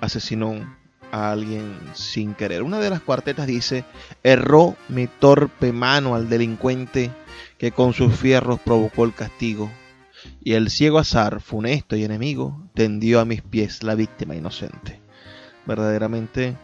[0.00, 0.78] asesinó
[1.12, 2.62] a alguien sin querer.
[2.62, 3.84] Una de las cuartetas dice,
[4.22, 7.10] erró mi torpe mano al delincuente
[7.58, 9.70] que con sus fierros provocó el castigo,
[10.42, 15.00] y el ciego azar, funesto y enemigo, tendió a mis pies la víctima inocente.
[15.66, 16.56] Verdaderamente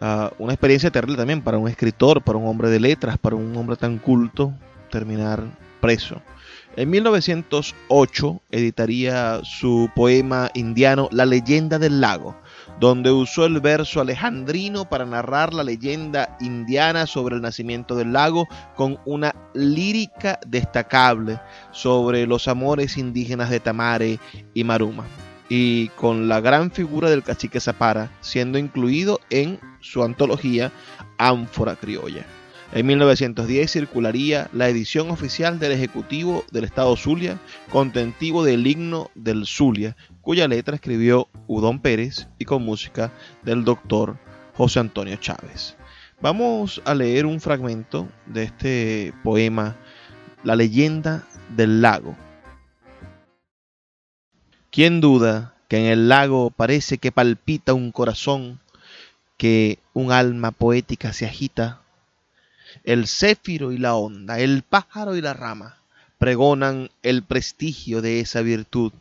[0.00, 3.56] uh, una experiencia terrible también para un escritor, para un hombre de letras, para un
[3.56, 4.52] hombre tan culto,
[4.90, 5.42] terminar
[5.80, 6.20] preso.
[6.76, 12.36] En 1908 editaría su poema indiano La leyenda del lago,
[12.80, 18.48] donde usó el verso alejandrino para narrar la leyenda indiana sobre el nacimiento del lago
[18.74, 21.38] con una lírica destacable
[21.70, 24.18] sobre los amores indígenas de Tamare
[24.52, 25.04] y Maruma
[25.48, 30.72] y con la gran figura del cacique Zapara siendo incluido en su antología
[31.18, 32.24] Ánfora Criolla.
[32.72, 37.38] En 1910 circularía la edición oficial del Ejecutivo del Estado Zulia,
[37.70, 43.12] contentivo del himno del Zulia, cuya letra escribió Udón Pérez y con música
[43.44, 44.18] del doctor
[44.54, 45.76] José Antonio Chávez.
[46.20, 49.76] Vamos a leer un fragmento de este poema,
[50.42, 51.22] La leyenda
[51.54, 52.16] del lago.
[54.74, 58.58] ¿Quién duda que en el lago parece que palpita un corazón,
[59.36, 61.80] que un alma poética se agita
[62.82, 65.78] el céfiro y la onda, el pájaro y la rama,
[66.18, 68.92] pregonan el prestigio de esa virtud.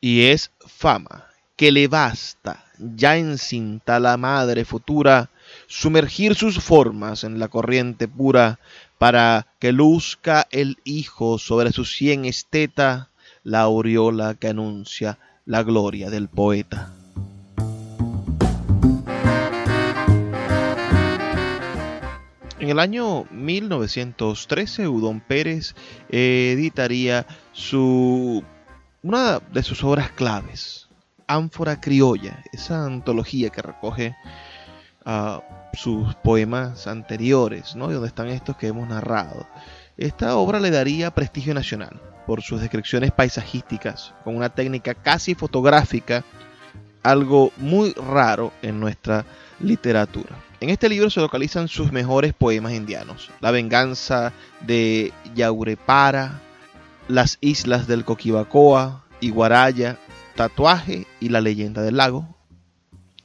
[0.00, 5.28] Y es fama que le basta, ya encinta la madre futura,
[5.66, 8.58] sumergir sus formas en la corriente pura,
[8.96, 13.09] para que luzca el hijo sobre su cien esteta
[13.42, 16.92] la aureola que anuncia la gloria del poeta.
[22.58, 25.74] En el año 1913, Udón Pérez
[26.10, 28.44] editaría su,
[29.02, 30.88] una de sus obras claves,
[31.26, 34.14] Ánfora Criolla, esa antología que recoge
[35.06, 37.90] a sus poemas anteriores, ¿no?
[37.90, 39.46] donde están estos que hemos narrado.
[39.96, 46.22] Esta obra le daría prestigio nacional por sus descripciones paisajísticas, con una técnica casi fotográfica,
[47.02, 49.24] algo muy raro en nuestra
[49.58, 50.36] literatura.
[50.60, 56.40] En este libro se localizan sus mejores poemas indianos, La venganza de Yaurepara,
[57.08, 59.98] Las islas del Coquibacoa, Iguaraya,
[60.36, 62.36] Tatuaje y La leyenda del lago,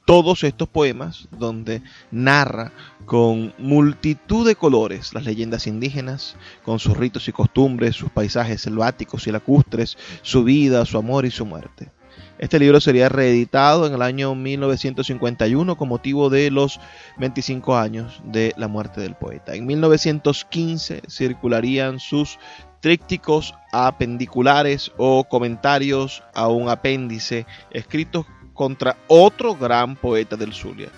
[0.06, 1.82] todos estos poemas donde
[2.12, 2.72] narra
[3.06, 9.28] con multitud de colores las leyendas indígenas, con sus ritos y costumbres, sus paisajes selváticos
[9.28, 11.90] y lacustres, su vida, su amor y su muerte.
[12.38, 16.80] Este libro sería reeditado en el año 1951 con motivo de los
[17.18, 19.56] 25 años de la muerte del poeta.
[19.56, 22.38] En 1915 circularían sus
[22.82, 28.26] trípticos apendiculares o comentarios a un apéndice escritos
[28.56, 30.90] contra otro gran poeta del Zulia,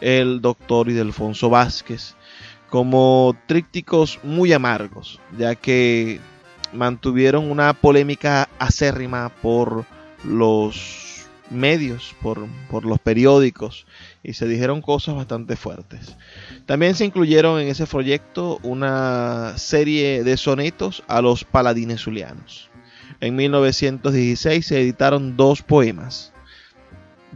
[0.00, 2.16] el doctor Ildefonso Vázquez,
[2.68, 6.18] como trípticos muy amargos, ya que
[6.72, 9.84] mantuvieron una polémica acérrima por
[10.24, 13.86] los medios, por, por, los periódicos,
[14.22, 16.16] y se dijeron cosas bastante fuertes.
[16.64, 22.70] También se incluyeron en ese proyecto una serie de sonetos a los paladines zulianos.
[23.20, 26.32] En 1916 se editaron dos poemas,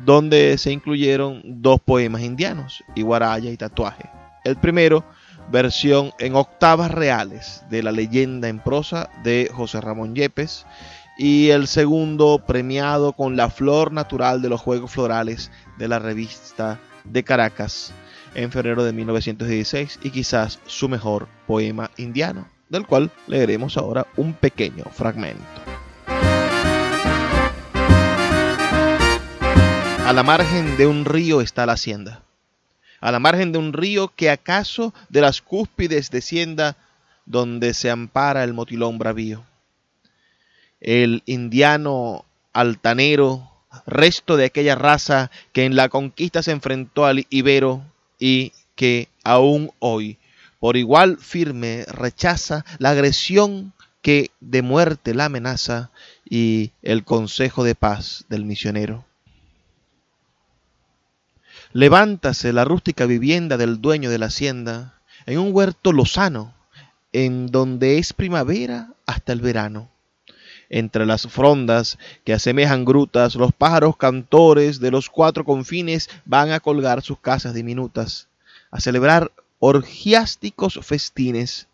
[0.05, 4.09] donde se incluyeron dos poemas indianos, Iguaraya y Tatuaje.
[4.45, 5.05] El primero,
[5.51, 10.67] versión en octavas reales de la leyenda en prosa de José Ramón Yepes,
[11.19, 16.79] y el segundo, premiado con la flor natural de los Juegos Florales de la revista
[17.05, 17.93] de Caracas
[18.35, 24.35] en febrero de 1916 y quizás su mejor poema indiano, del cual leeremos ahora un
[24.35, 25.76] pequeño fragmento.
[30.17, 32.23] La margen de un río está la hacienda.
[33.01, 36.75] A la margen de un río que acaso de las cúspides descienda
[37.27, 39.45] donde se ampara el motilón bravío.
[40.81, 43.51] El indiano altanero,
[43.85, 47.85] resto de aquella raza que en la conquista se enfrentó al ibero
[48.19, 50.17] y que aún hoy
[50.61, 55.91] por igual firme rechaza la agresión que de muerte la amenaza
[56.25, 59.06] y el consejo de paz del misionero.
[61.77, 64.95] Levántase la rústica vivienda del dueño de la hacienda
[65.27, 66.55] en un huerto lozano,
[67.13, 69.91] en donde es primavera hasta el verano.
[70.71, 76.61] Entre las frondas que asemejan grutas, los pájaros cantores de los cuatro confines van a
[76.61, 78.29] colgar sus casas diminutas,
[78.71, 81.69] a celebrar orgiásticos festines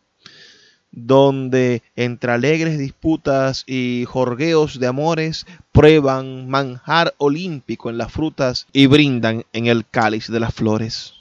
[0.92, 8.86] donde entre alegres disputas y jorgueos de amores prueban manjar olímpico en las frutas y
[8.86, 11.14] brindan en el cáliz de las flores.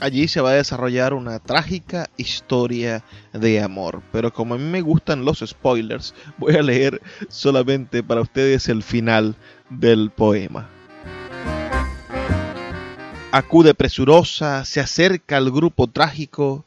[0.00, 4.82] Allí se va a desarrollar una trágica historia de amor, pero como a mí me
[4.82, 9.36] gustan los spoilers, voy a leer solamente para ustedes el final
[9.70, 10.68] del poema.
[13.32, 16.64] Acude presurosa, se acerca al grupo trágico,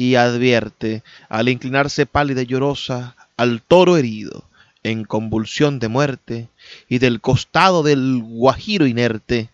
[0.00, 4.44] y advierte, al inclinarse pálida y llorosa, al toro herido,
[4.82, 6.48] en convulsión de muerte,
[6.88, 9.50] y del costado del guajiro inerte,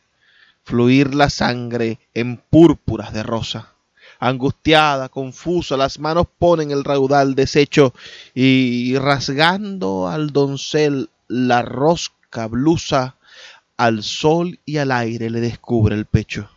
[0.63, 3.73] fluir la sangre en púrpuras de rosa.
[4.21, 7.93] Angustiada, confusa, las manos ponen el raudal deshecho
[8.33, 13.17] y rasgando al doncel la rosca blusa,
[13.77, 16.49] al sol y al aire le descubre el pecho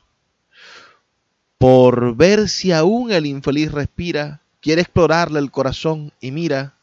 [1.60, 6.74] por ver si aún el infeliz respira, quiere explorarle el corazón y mira,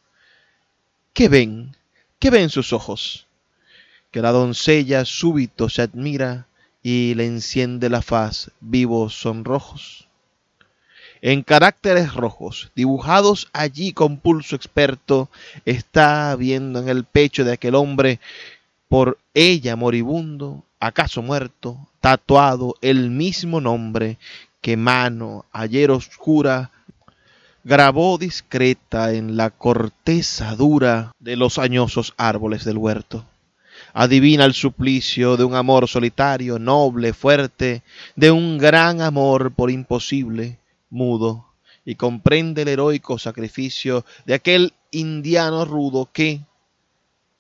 [1.15, 1.75] ¿qué ven?
[2.19, 3.27] ¿Qué ven sus ojos?
[4.11, 6.47] Que la doncella súbito se admira
[6.83, 10.09] y le enciende la faz vivos sonrojos.
[11.23, 15.31] En caracteres rojos, dibujados allí con pulso experto,
[15.65, 18.21] está viendo en el pecho de aquel hombre
[18.89, 24.19] por ella moribundo, acaso muerto, tatuado el mismo nombre
[24.67, 26.73] que mano ayer oscura
[27.63, 33.25] grabó discreta en la corteza dura de los añosos árboles del huerto.
[33.93, 37.85] Adivina el suplicio de un amor solitario, noble, fuerte,
[38.17, 40.59] de un gran amor por imposible,
[40.91, 41.47] mudo,
[41.85, 46.41] y comprende el heroico sacrificio de aquel indiano rudo que,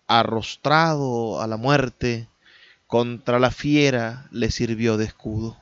[0.07, 2.29] arrostrado a la muerte,
[2.87, 5.57] contra la fiera le sirvió de escudo.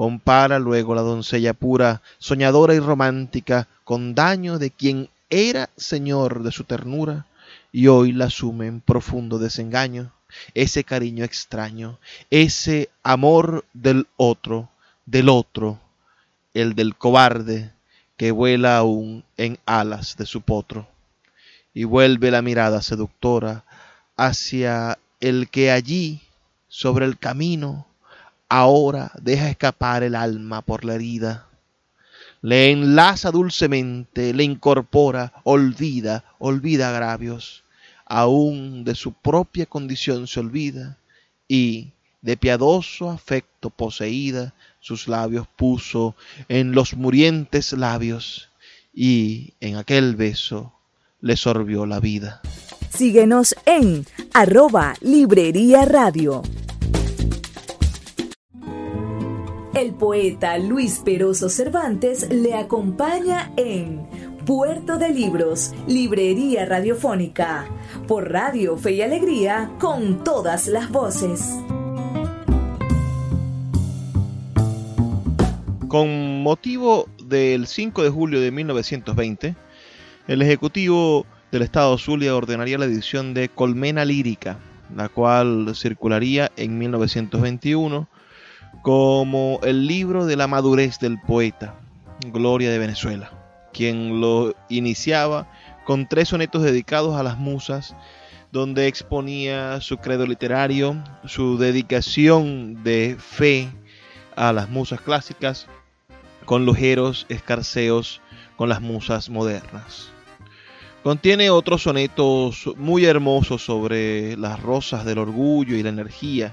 [0.00, 6.52] Compara luego la doncella pura, soñadora y romántica, con daño de quien era señor de
[6.52, 7.26] su ternura,
[7.70, 10.10] y hoy la asume en profundo desengaño,
[10.54, 11.98] ese cariño extraño,
[12.30, 14.70] ese amor del otro,
[15.04, 15.78] del otro,
[16.54, 17.70] el del cobarde
[18.16, 20.88] que vuela aún en alas de su potro,
[21.74, 23.66] y vuelve la mirada seductora
[24.16, 26.22] hacia el que allí,
[26.68, 27.89] sobre el camino,
[28.50, 31.46] ahora deja escapar el alma por la herida.
[32.42, 37.64] Le enlaza dulcemente, le incorpora, olvida, olvida agravios,
[38.04, 40.98] aún de su propia condición se olvida,
[41.48, 41.92] y,
[42.22, 46.14] de piadoso afecto poseída, sus labios puso
[46.48, 48.48] en los murientes labios,
[48.92, 50.72] y en aquel beso
[51.20, 52.40] le sorbió la vida.
[52.90, 56.42] Síguenos en arroba Librería Radio.
[59.80, 64.06] El poeta Luis Peroso Cervantes le acompaña en
[64.44, 67.64] Puerto de Libros, Librería Radiofónica,
[68.06, 71.56] por Radio Fe y Alegría, con todas las voces.
[75.88, 79.56] Con motivo del 5 de julio de 1920,
[80.28, 84.58] el Ejecutivo del Estado Zulia ordenaría la edición de Colmena Lírica,
[84.94, 88.19] la cual circularía en 1921
[88.82, 91.74] como el libro de la madurez del poeta,
[92.26, 93.30] Gloria de Venezuela,
[93.72, 95.50] quien lo iniciaba
[95.84, 97.96] con tres sonetos dedicados a las musas,
[98.52, 103.68] donde exponía su credo literario, su dedicación de fe
[104.36, 105.66] a las musas clásicas,
[106.44, 108.20] con lujeros escarceos
[108.56, 110.10] con las musas modernas.
[111.02, 116.52] Contiene otros sonetos muy hermosos sobre las rosas del orgullo y la energía.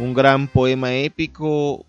[0.00, 1.84] Un gran poema épico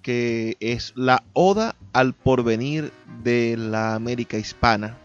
[0.00, 2.90] que es la Oda al porvenir
[3.22, 4.96] de la América hispana,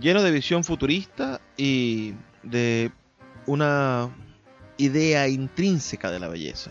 [0.00, 2.90] lleno de visión futurista y de
[3.44, 4.08] una
[4.78, 6.70] idea intrínseca de la belleza.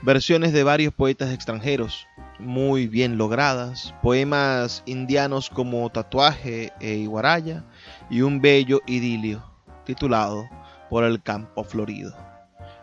[0.00, 2.06] Versiones de varios poetas extranjeros,
[2.38, 7.66] muy bien logradas, poemas indianos como Tatuaje e Iguaraya
[8.08, 9.44] y un bello idilio
[9.84, 10.48] titulado
[10.88, 12.33] Por el campo florido.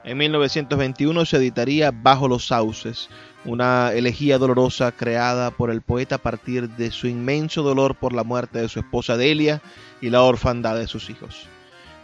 [0.04, 3.10] En 1921 se editaría Bajo los sauces,
[3.46, 8.24] una elegía dolorosa creada por el poeta a partir de su inmenso dolor por la
[8.24, 9.62] muerte de su esposa Delia
[10.02, 11.46] y la orfandad de sus hijos.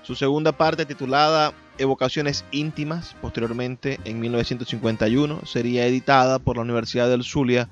[0.03, 7.23] Su segunda parte, titulada Evocaciones íntimas, posteriormente en 1951 sería editada por la Universidad del
[7.23, 7.69] Zulia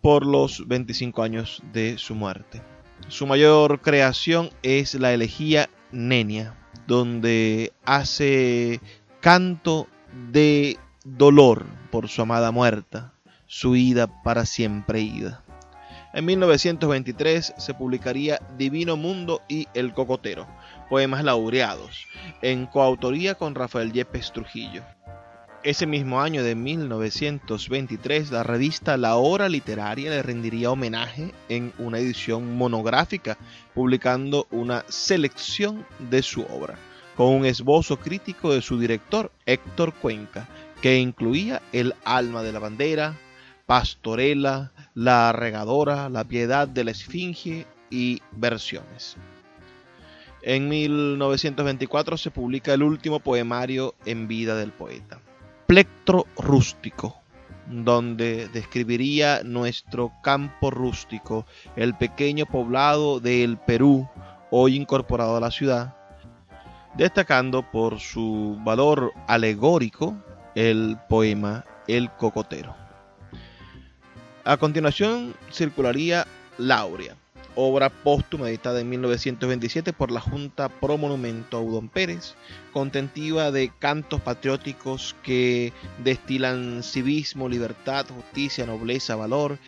[0.00, 2.62] por los 25 años de su muerte.
[3.08, 6.54] Su mayor creación es la elegía Nenia,
[6.86, 8.80] donde hace
[9.24, 9.88] canto
[10.30, 13.14] de dolor por su amada muerta,
[13.46, 15.42] su ida para siempre ida.
[16.12, 20.46] En 1923 se publicaría Divino Mundo y El Cocotero,
[20.90, 22.06] poemas laureados,
[22.42, 24.82] en coautoría con Rafael Yepes Trujillo.
[25.62, 31.98] Ese mismo año de 1923, la revista La Hora Literaria le rendiría homenaje en una
[31.98, 33.38] edición monográfica,
[33.72, 36.76] publicando una selección de su obra,
[37.16, 40.48] con un esbozo crítico de su director, Héctor Cuenca,
[40.80, 43.16] que incluía El alma de la bandera,
[43.66, 49.16] Pastorela, La regadora, La piedad de la esfinge y versiones.
[50.42, 55.20] En 1924 se publica el último poemario en vida del poeta,
[55.66, 57.16] Plectro Rústico,
[57.66, 61.46] donde describiría nuestro campo rústico,
[61.76, 64.06] el pequeño poblado del Perú,
[64.50, 65.96] hoy incorporado a la ciudad,
[66.96, 70.16] destacando por su valor alegórico
[70.54, 72.74] el poema El Cocotero.
[74.44, 76.26] A continuación circularía
[76.58, 77.16] Laurea,
[77.56, 82.34] obra póstuma editada en 1927 por la Junta Pro Monumento Audón Pérez,
[82.72, 85.72] contentiva de cantos patrióticos que
[86.02, 89.58] destilan civismo, libertad, justicia, nobleza, valor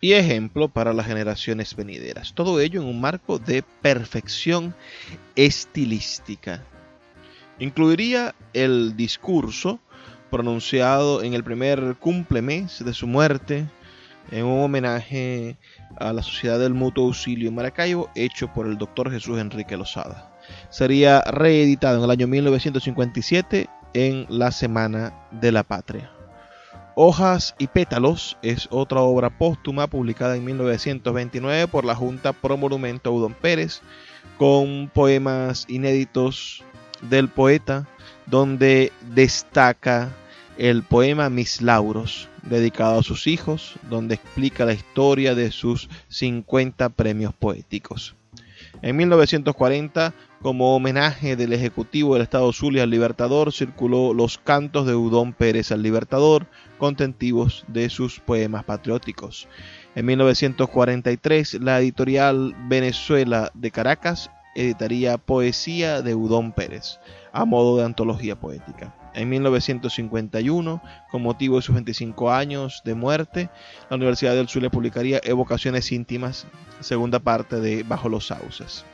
[0.00, 2.32] y ejemplo para las generaciones venideras.
[2.34, 4.74] Todo ello en un marco de perfección
[5.34, 6.62] estilística.
[7.58, 9.80] Incluiría el discurso
[10.30, 13.66] pronunciado en el primer cumplemes de su muerte,
[14.30, 15.56] en un homenaje
[15.96, 20.38] a la Sociedad del Mutuo Auxilio en Maracaibo, hecho por el doctor Jesús Enrique Lozada.
[20.70, 26.17] Sería reeditado en el año 1957 en La Semana de la Patria.
[27.00, 33.12] Hojas y Pétalos es otra obra póstuma publicada en 1929 por la Junta Pro Monumento
[33.12, 33.82] Udon Pérez,
[34.36, 36.64] con poemas inéditos
[37.02, 37.86] del poeta,
[38.26, 40.12] donde destaca
[40.56, 46.88] el poema Mis Lauros, dedicado a sus hijos, donde explica la historia de sus 50
[46.88, 48.16] premios poéticos.
[48.82, 54.94] En 1940, como homenaje del Ejecutivo del Estado Zulia al Libertador, circuló los cantos de
[54.94, 56.46] Udón Pérez al Libertador,
[56.78, 59.48] contentivos de sus poemas patrióticos.
[59.94, 66.98] En 1943, la editorial Venezuela de Caracas editaría Poesía de Udón Pérez,
[67.32, 68.94] a modo de antología poética.
[69.14, 73.50] En 1951, con motivo de sus 25 años de muerte,
[73.88, 76.46] la Universidad del Zulia publicaría Evocaciones íntimas,
[76.80, 78.84] segunda parte de Bajo los Sauces.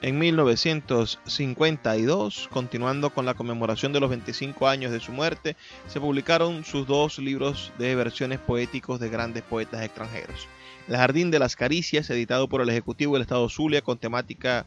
[0.00, 5.56] En 1952, continuando con la conmemoración de los 25 años de su muerte,
[5.88, 10.46] se publicaron sus dos libros de versiones poéticos de grandes poetas extranjeros.
[10.88, 14.64] El Jardín de las Caricias, editado por el Ejecutivo del Estado Zulia con temática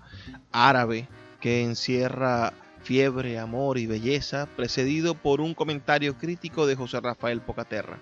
[0.51, 1.07] árabe
[1.39, 2.53] que encierra
[2.83, 8.01] fiebre, amor y belleza, precedido por un comentario crítico de José Rafael Pocaterra.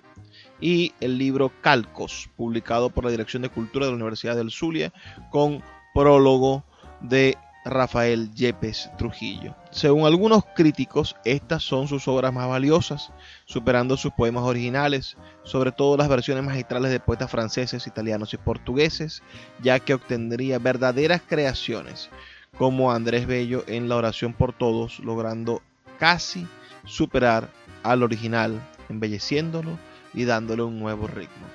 [0.60, 4.92] Y el libro Calcos, publicado por la Dirección de Cultura de la Universidad del Zulia,
[5.30, 5.62] con
[5.94, 6.64] prólogo
[7.00, 9.54] de Rafael Yepes Trujillo.
[9.70, 13.12] Según algunos críticos, estas son sus obras más valiosas,
[13.44, 19.22] superando sus poemas originales, sobre todo las versiones magistrales de poetas franceses, italianos y portugueses,
[19.62, 22.08] ya que obtendría verdaderas creaciones,
[22.56, 25.62] como Andrés Bello en La oración por todos, logrando
[25.98, 26.46] casi
[26.84, 27.48] superar
[27.82, 29.78] al original, embelleciéndolo
[30.14, 31.46] y dándole un nuevo ritmo.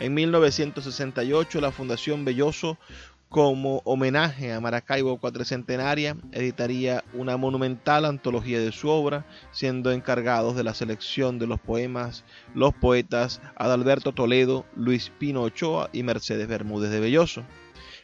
[0.00, 2.78] En 1968 la Fundación Belloso
[3.30, 10.64] como homenaje a Maracaibo Cuatricentenaria, editaría una monumental antología de su obra, siendo encargados de
[10.64, 12.24] la selección de los poemas
[12.56, 17.44] los poetas Adalberto Toledo, Luis Pino Ochoa y Mercedes Bermúdez de Belloso.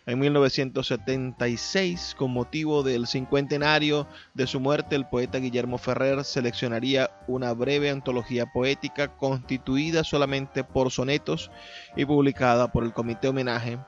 [0.07, 7.53] En 1976, con motivo del cincuentenario de su muerte, el poeta Guillermo Ferrer seleccionaría una
[7.53, 11.51] breve antología poética constituida solamente por sonetos
[11.97, 13.81] y publicada por el Comité Homenaje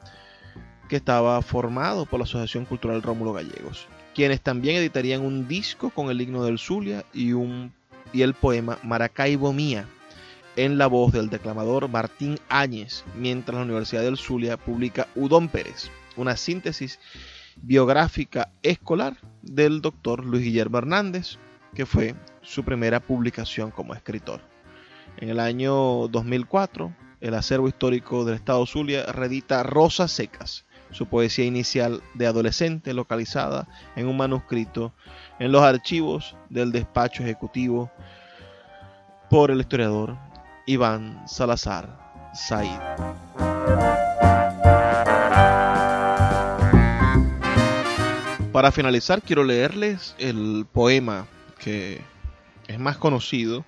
[0.89, 6.11] que estaba formado por la Asociación Cultural Rómulo Gallegos, quienes también editarían un disco con
[6.11, 7.73] el himno del Zulia y, un,
[8.13, 9.87] y el poema Maracaibo Mía,
[10.57, 15.89] en la voz del declamador Martín Áñez, mientras la Universidad del Zulia publica Udón Pérez,
[16.17, 16.99] una síntesis
[17.63, 21.39] biográfica escolar del doctor Luis Guillermo Hernández,
[21.75, 24.41] que fue su primera publicación como escritor.
[25.19, 31.45] En el año 2004, el acervo histórico del Estado Zulia reedita Rosas Secas, su poesía
[31.45, 34.93] inicial de adolescente localizada en un manuscrito
[35.39, 37.91] en los archivos del despacho ejecutivo
[39.31, 40.17] por el historiador
[40.67, 41.99] Iván Salazar
[42.35, 42.79] Said.
[48.53, 51.27] Para finalizar quiero leerles el poema
[51.59, 52.01] que
[52.67, 53.65] es más conocido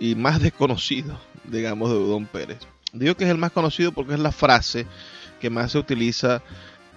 [0.00, 2.58] y más desconocido, digamos, de Udón Pérez.
[2.92, 4.86] Digo que es el más conocido porque es la frase
[5.40, 6.42] que más se utiliza,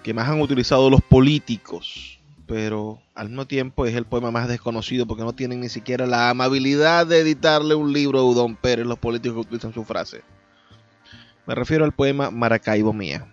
[0.02, 5.06] que más han utilizado los políticos, pero al mismo tiempo es el poema más desconocido
[5.06, 8.98] porque no tienen ni siquiera la amabilidad de editarle un libro a Udón Pérez, los
[8.98, 10.22] políticos que utilizan su frase.
[11.46, 13.26] Me refiero al poema Maracaibo Mía.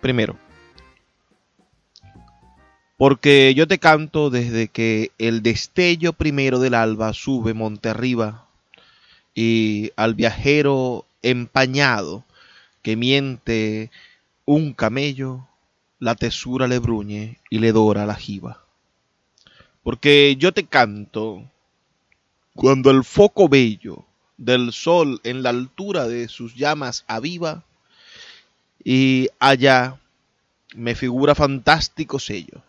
[0.00, 0.38] Primero,
[2.96, 8.46] porque yo te canto desde que el destello primero del alba sube monte arriba
[9.34, 12.24] y al viajero empañado
[12.86, 13.90] que miente
[14.44, 15.48] un camello,
[15.98, 18.62] la tesura le bruñe y le dora la jiba.
[19.82, 21.50] Porque yo te canto
[22.54, 24.04] cuando el foco bello
[24.36, 27.64] del sol en la altura de sus llamas aviva
[28.84, 29.98] y allá
[30.76, 32.62] me figura fantástico sello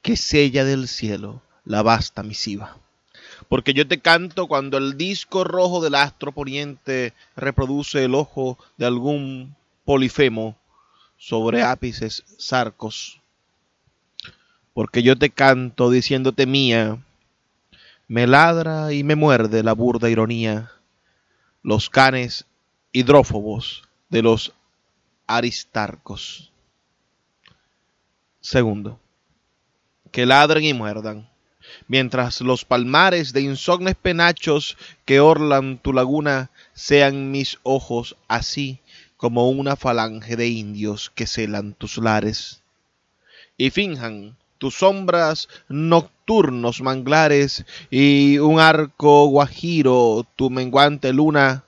[0.00, 2.78] que sella del cielo la vasta misiva
[3.50, 8.86] porque yo te canto cuando el disco rojo del astro poniente reproduce el ojo de
[8.86, 10.56] algún polifemo
[11.18, 13.20] sobre ápices zarcos.
[14.72, 17.02] Porque yo te canto diciéndote mía,
[18.06, 20.70] me ladra y me muerde la burda ironía,
[21.64, 22.46] los canes
[22.92, 24.52] hidrófobos de los
[25.26, 26.52] aristarcos.
[28.40, 29.00] Segundo,
[30.12, 31.28] que ladren y muerdan
[31.88, 38.80] mientras los palmares de insognes penachos que orlan tu laguna sean mis ojos así
[39.16, 42.62] como una falange de indios que celan tus lares.
[43.58, 51.64] Y finjan tus sombras nocturnos manglares y un arco guajiro tu menguante luna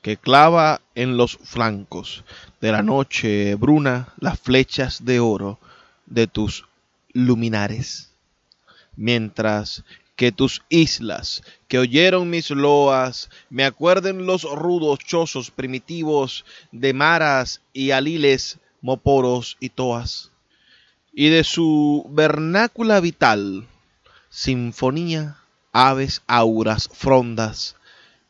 [0.00, 2.24] que clava en los flancos
[2.60, 5.58] de la noche bruna las flechas de oro
[6.06, 6.66] de tus
[7.12, 8.13] luminares
[8.96, 9.84] mientras
[10.16, 17.62] que tus islas, que oyeron mis loas, me acuerden los rudos chozos primitivos de maras
[17.72, 20.30] y aliles, moporos y toas,
[21.12, 23.66] y de su vernácula vital,
[24.30, 25.38] sinfonía,
[25.72, 27.76] aves auras, frondas,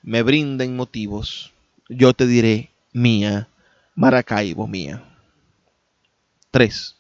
[0.03, 1.53] me brinden motivos.
[1.89, 3.49] Yo te diré, mía,
[3.95, 5.05] Maracaibo mía.
[6.51, 6.97] 3.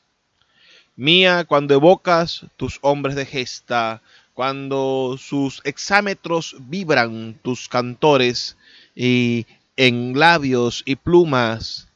[0.97, 4.01] Mía, cuando evocas tus hombres de gesta,
[4.33, 8.57] cuando sus exámetros vibran tus cantores
[8.95, 9.45] y
[9.77, 11.89] en labios y plumas,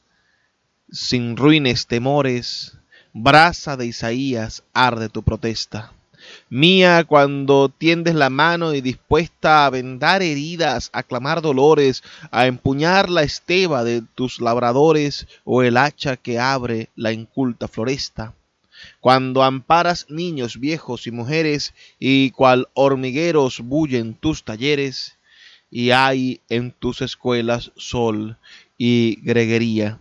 [0.91, 2.77] sin ruines temores,
[3.13, 5.93] brasa de Isaías arde tu protesta.
[6.51, 13.11] Mía, cuando tiendes la mano y dispuesta a vendar heridas, a clamar dolores, a empuñar
[13.11, 18.35] la esteba de tus labradores o el hacha que abre la inculta floresta
[19.01, 25.19] cuando amparas niños viejos y mujeres, y cual hormigueros bullen tus talleres,
[25.71, 28.39] y hay en tus escuelas sol
[28.77, 29.99] y greguería.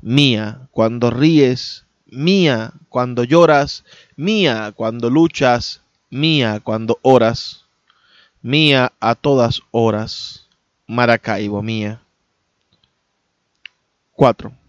[0.00, 3.84] Mía cuando ríes, mía cuando lloras,
[4.16, 7.64] mía cuando luchas, mía cuando oras,
[8.42, 10.48] mía a todas horas,
[10.86, 12.02] Maracaibo mía.
[14.12, 14.63] 4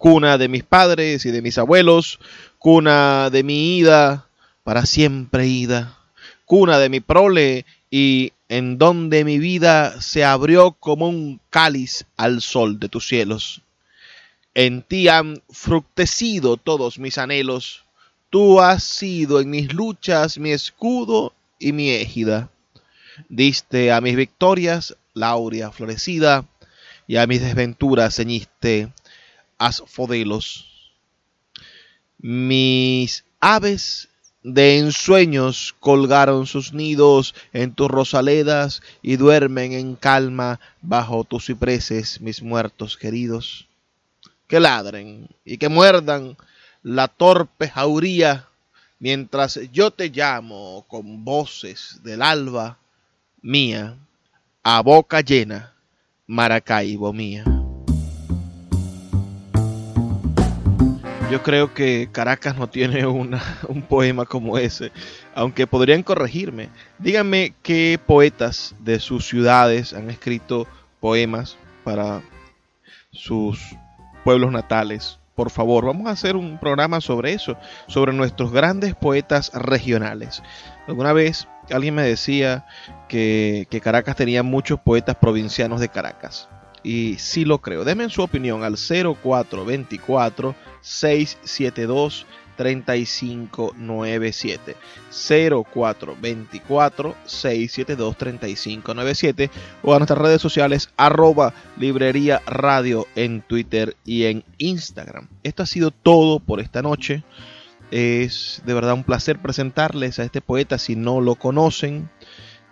[0.00, 2.20] cuna de mis padres y de mis abuelos,
[2.58, 4.26] cuna de mi ida,
[4.64, 5.98] para siempre ida,
[6.46, 12.40] cuna de mi prole y en donde mi vida se abrió como un cáliz al
[12.40, 13.60] sol de tus cielos.
[14.54, 17.84] En ti han fructecido todos mis anhelos,
[18.30, 22.48] tú has sido en mis luchas mi escudo y mi égida.
[23.28, 26.46] Diste a mis victorias laurea florecida,
[27.06, 28.88] y a mis desventuras ceñiste
[29.60, 30.94] asfodelos.
[32.18, 34.08] Mis aves
[34.42, 42.20] de ensueños colgaron sus nidos en tus rosaledas y duermen en calma bajo tus cipreses,
[42.20, 43.68] mis muertos queridos.
[44.48, 46.36] Que ladren y que muerdan
[46.82, 48.48] la torpe jauría
[48.98, 52.78] mientras yo te llamo con voces del alba
[53.42, 53.96] mía,
[54.62, 55.74] a boca llena,
[56.26, 57.59] Maracaibo mía.
[61.30, 64.90] Yo creo que Caracas no tiene un poema como ese,
[65.32, 66.70] aunque podrían corregirme.
[66.98, 70.66] Díganme qué poetas de sus ciudades han escrito
[70.98, 72.22] poemas para
[73.12, 73.60] sus
[74.24, 75.20] pueblos natales.
[75.36, 77.56] Por favor, vamos a hacer un programa sobre eso,
[77.86, 80.42] sobre nuestros grandes poetas regionales.
[80.88, 82.66] Alguna vez alguien me decía
[83.08, 86.48] que, que Caracas tenía muchos poetas provincianos de Caracas
[86.82, 87.84] y sí lo creo.
[87.84, 92.26] Denme su opinión al 0424 672
[92.60, 94.76] 3597
[95.10, 99.50] 0424 672 3597
[99.82, 105.28] o a nuestras redes sociales arroba librería radio en Twitter y en Instagram.
[105.42, 107.24] Esto ha sido todo por esta noche.
[107.90, 112.10] Es de verdad un placer presentarles a este poeta si no lo conocen.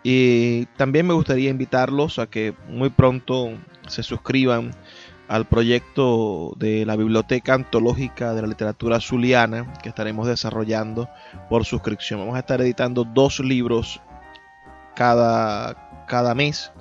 [0.03, 3.55] Y también me gustaría invitarlos a que muy pronto
[3.89, 4.73] se suscriban
[5.29, 11.09] al proyecto de la Biblioteca Antológica de la Literatura Zuliana que estaremos desarrollando
[11.51, 12.21] por suscripción.
[12.21, 14.01] Vamos a estar editando dos libros
[14.97, 16.73] cada, cada mes.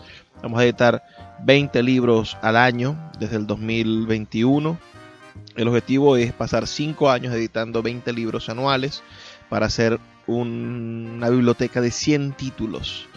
[0.42, 1.04] Vamos a editar
[1.44, 4.78] 20 libros al año desde el 2021.
[5.56, 9.04] El objetivo es pasar 5 años editando 20 libros anuales
[9.50, 13.08] para hacer una biblioteca de 100 títulos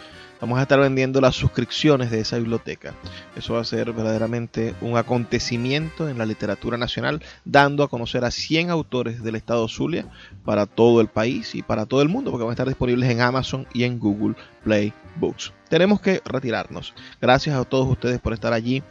[0.41, 2.93] vamos a estar vendiendo las suscripciones de esa biblioteca.
[3.35, 8.31] Eso va a ser verdaderamente un acontecimiento en la literatura nacional, dando a conocer a
[8.31, 10.07] 100 autores del estado Zulia
[10.43, 13.21] para todo el país y para todo el mundo, porque van a estar disponibles en
[13.21, 15.53] Amazon y en Google Play Books.
[15.69, 16.93] Tenemos que retirarnos.
[17.21, 18.83] Gracias a todos ustedes por estar allí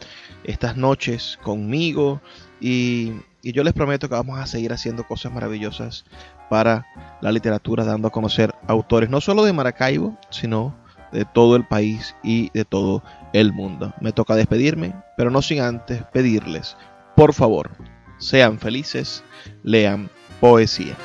[0.45, 2.23] estas noches conmigo
[2.61, 6.05] y, y yo les prometo que vamos a seguir haciendo cosas maravillosas
[6.49, 6.87] para
[7.21, 10.75] la literatura, dando a conocer autores no solo de Maracaibo, sino
[11.13, 13.03] de todo el país y de todo
[13.33, 13.95] el mundo.
[14.01, 16.77] Me toca despedirme, pero no sin antes pedirles,
[17.17, 17.71] por favor,
[18.19, 19.25] sean felices,
[19.63, 20.97] lean poesía.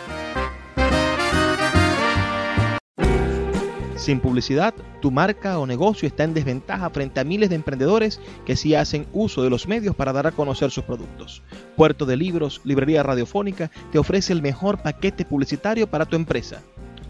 [3.95, 8.56] Sin publicidad, tu marca o negocio está en desventaja frente a miles de emprendedores que
[8.56, 11.41] sí hacen uso de los medios para dar a conocer sus productos.
[11.76, 16.62] Puerto de Libros, Librería Radiofónica, te ofrece el mejor paquete publicitario para tu empresa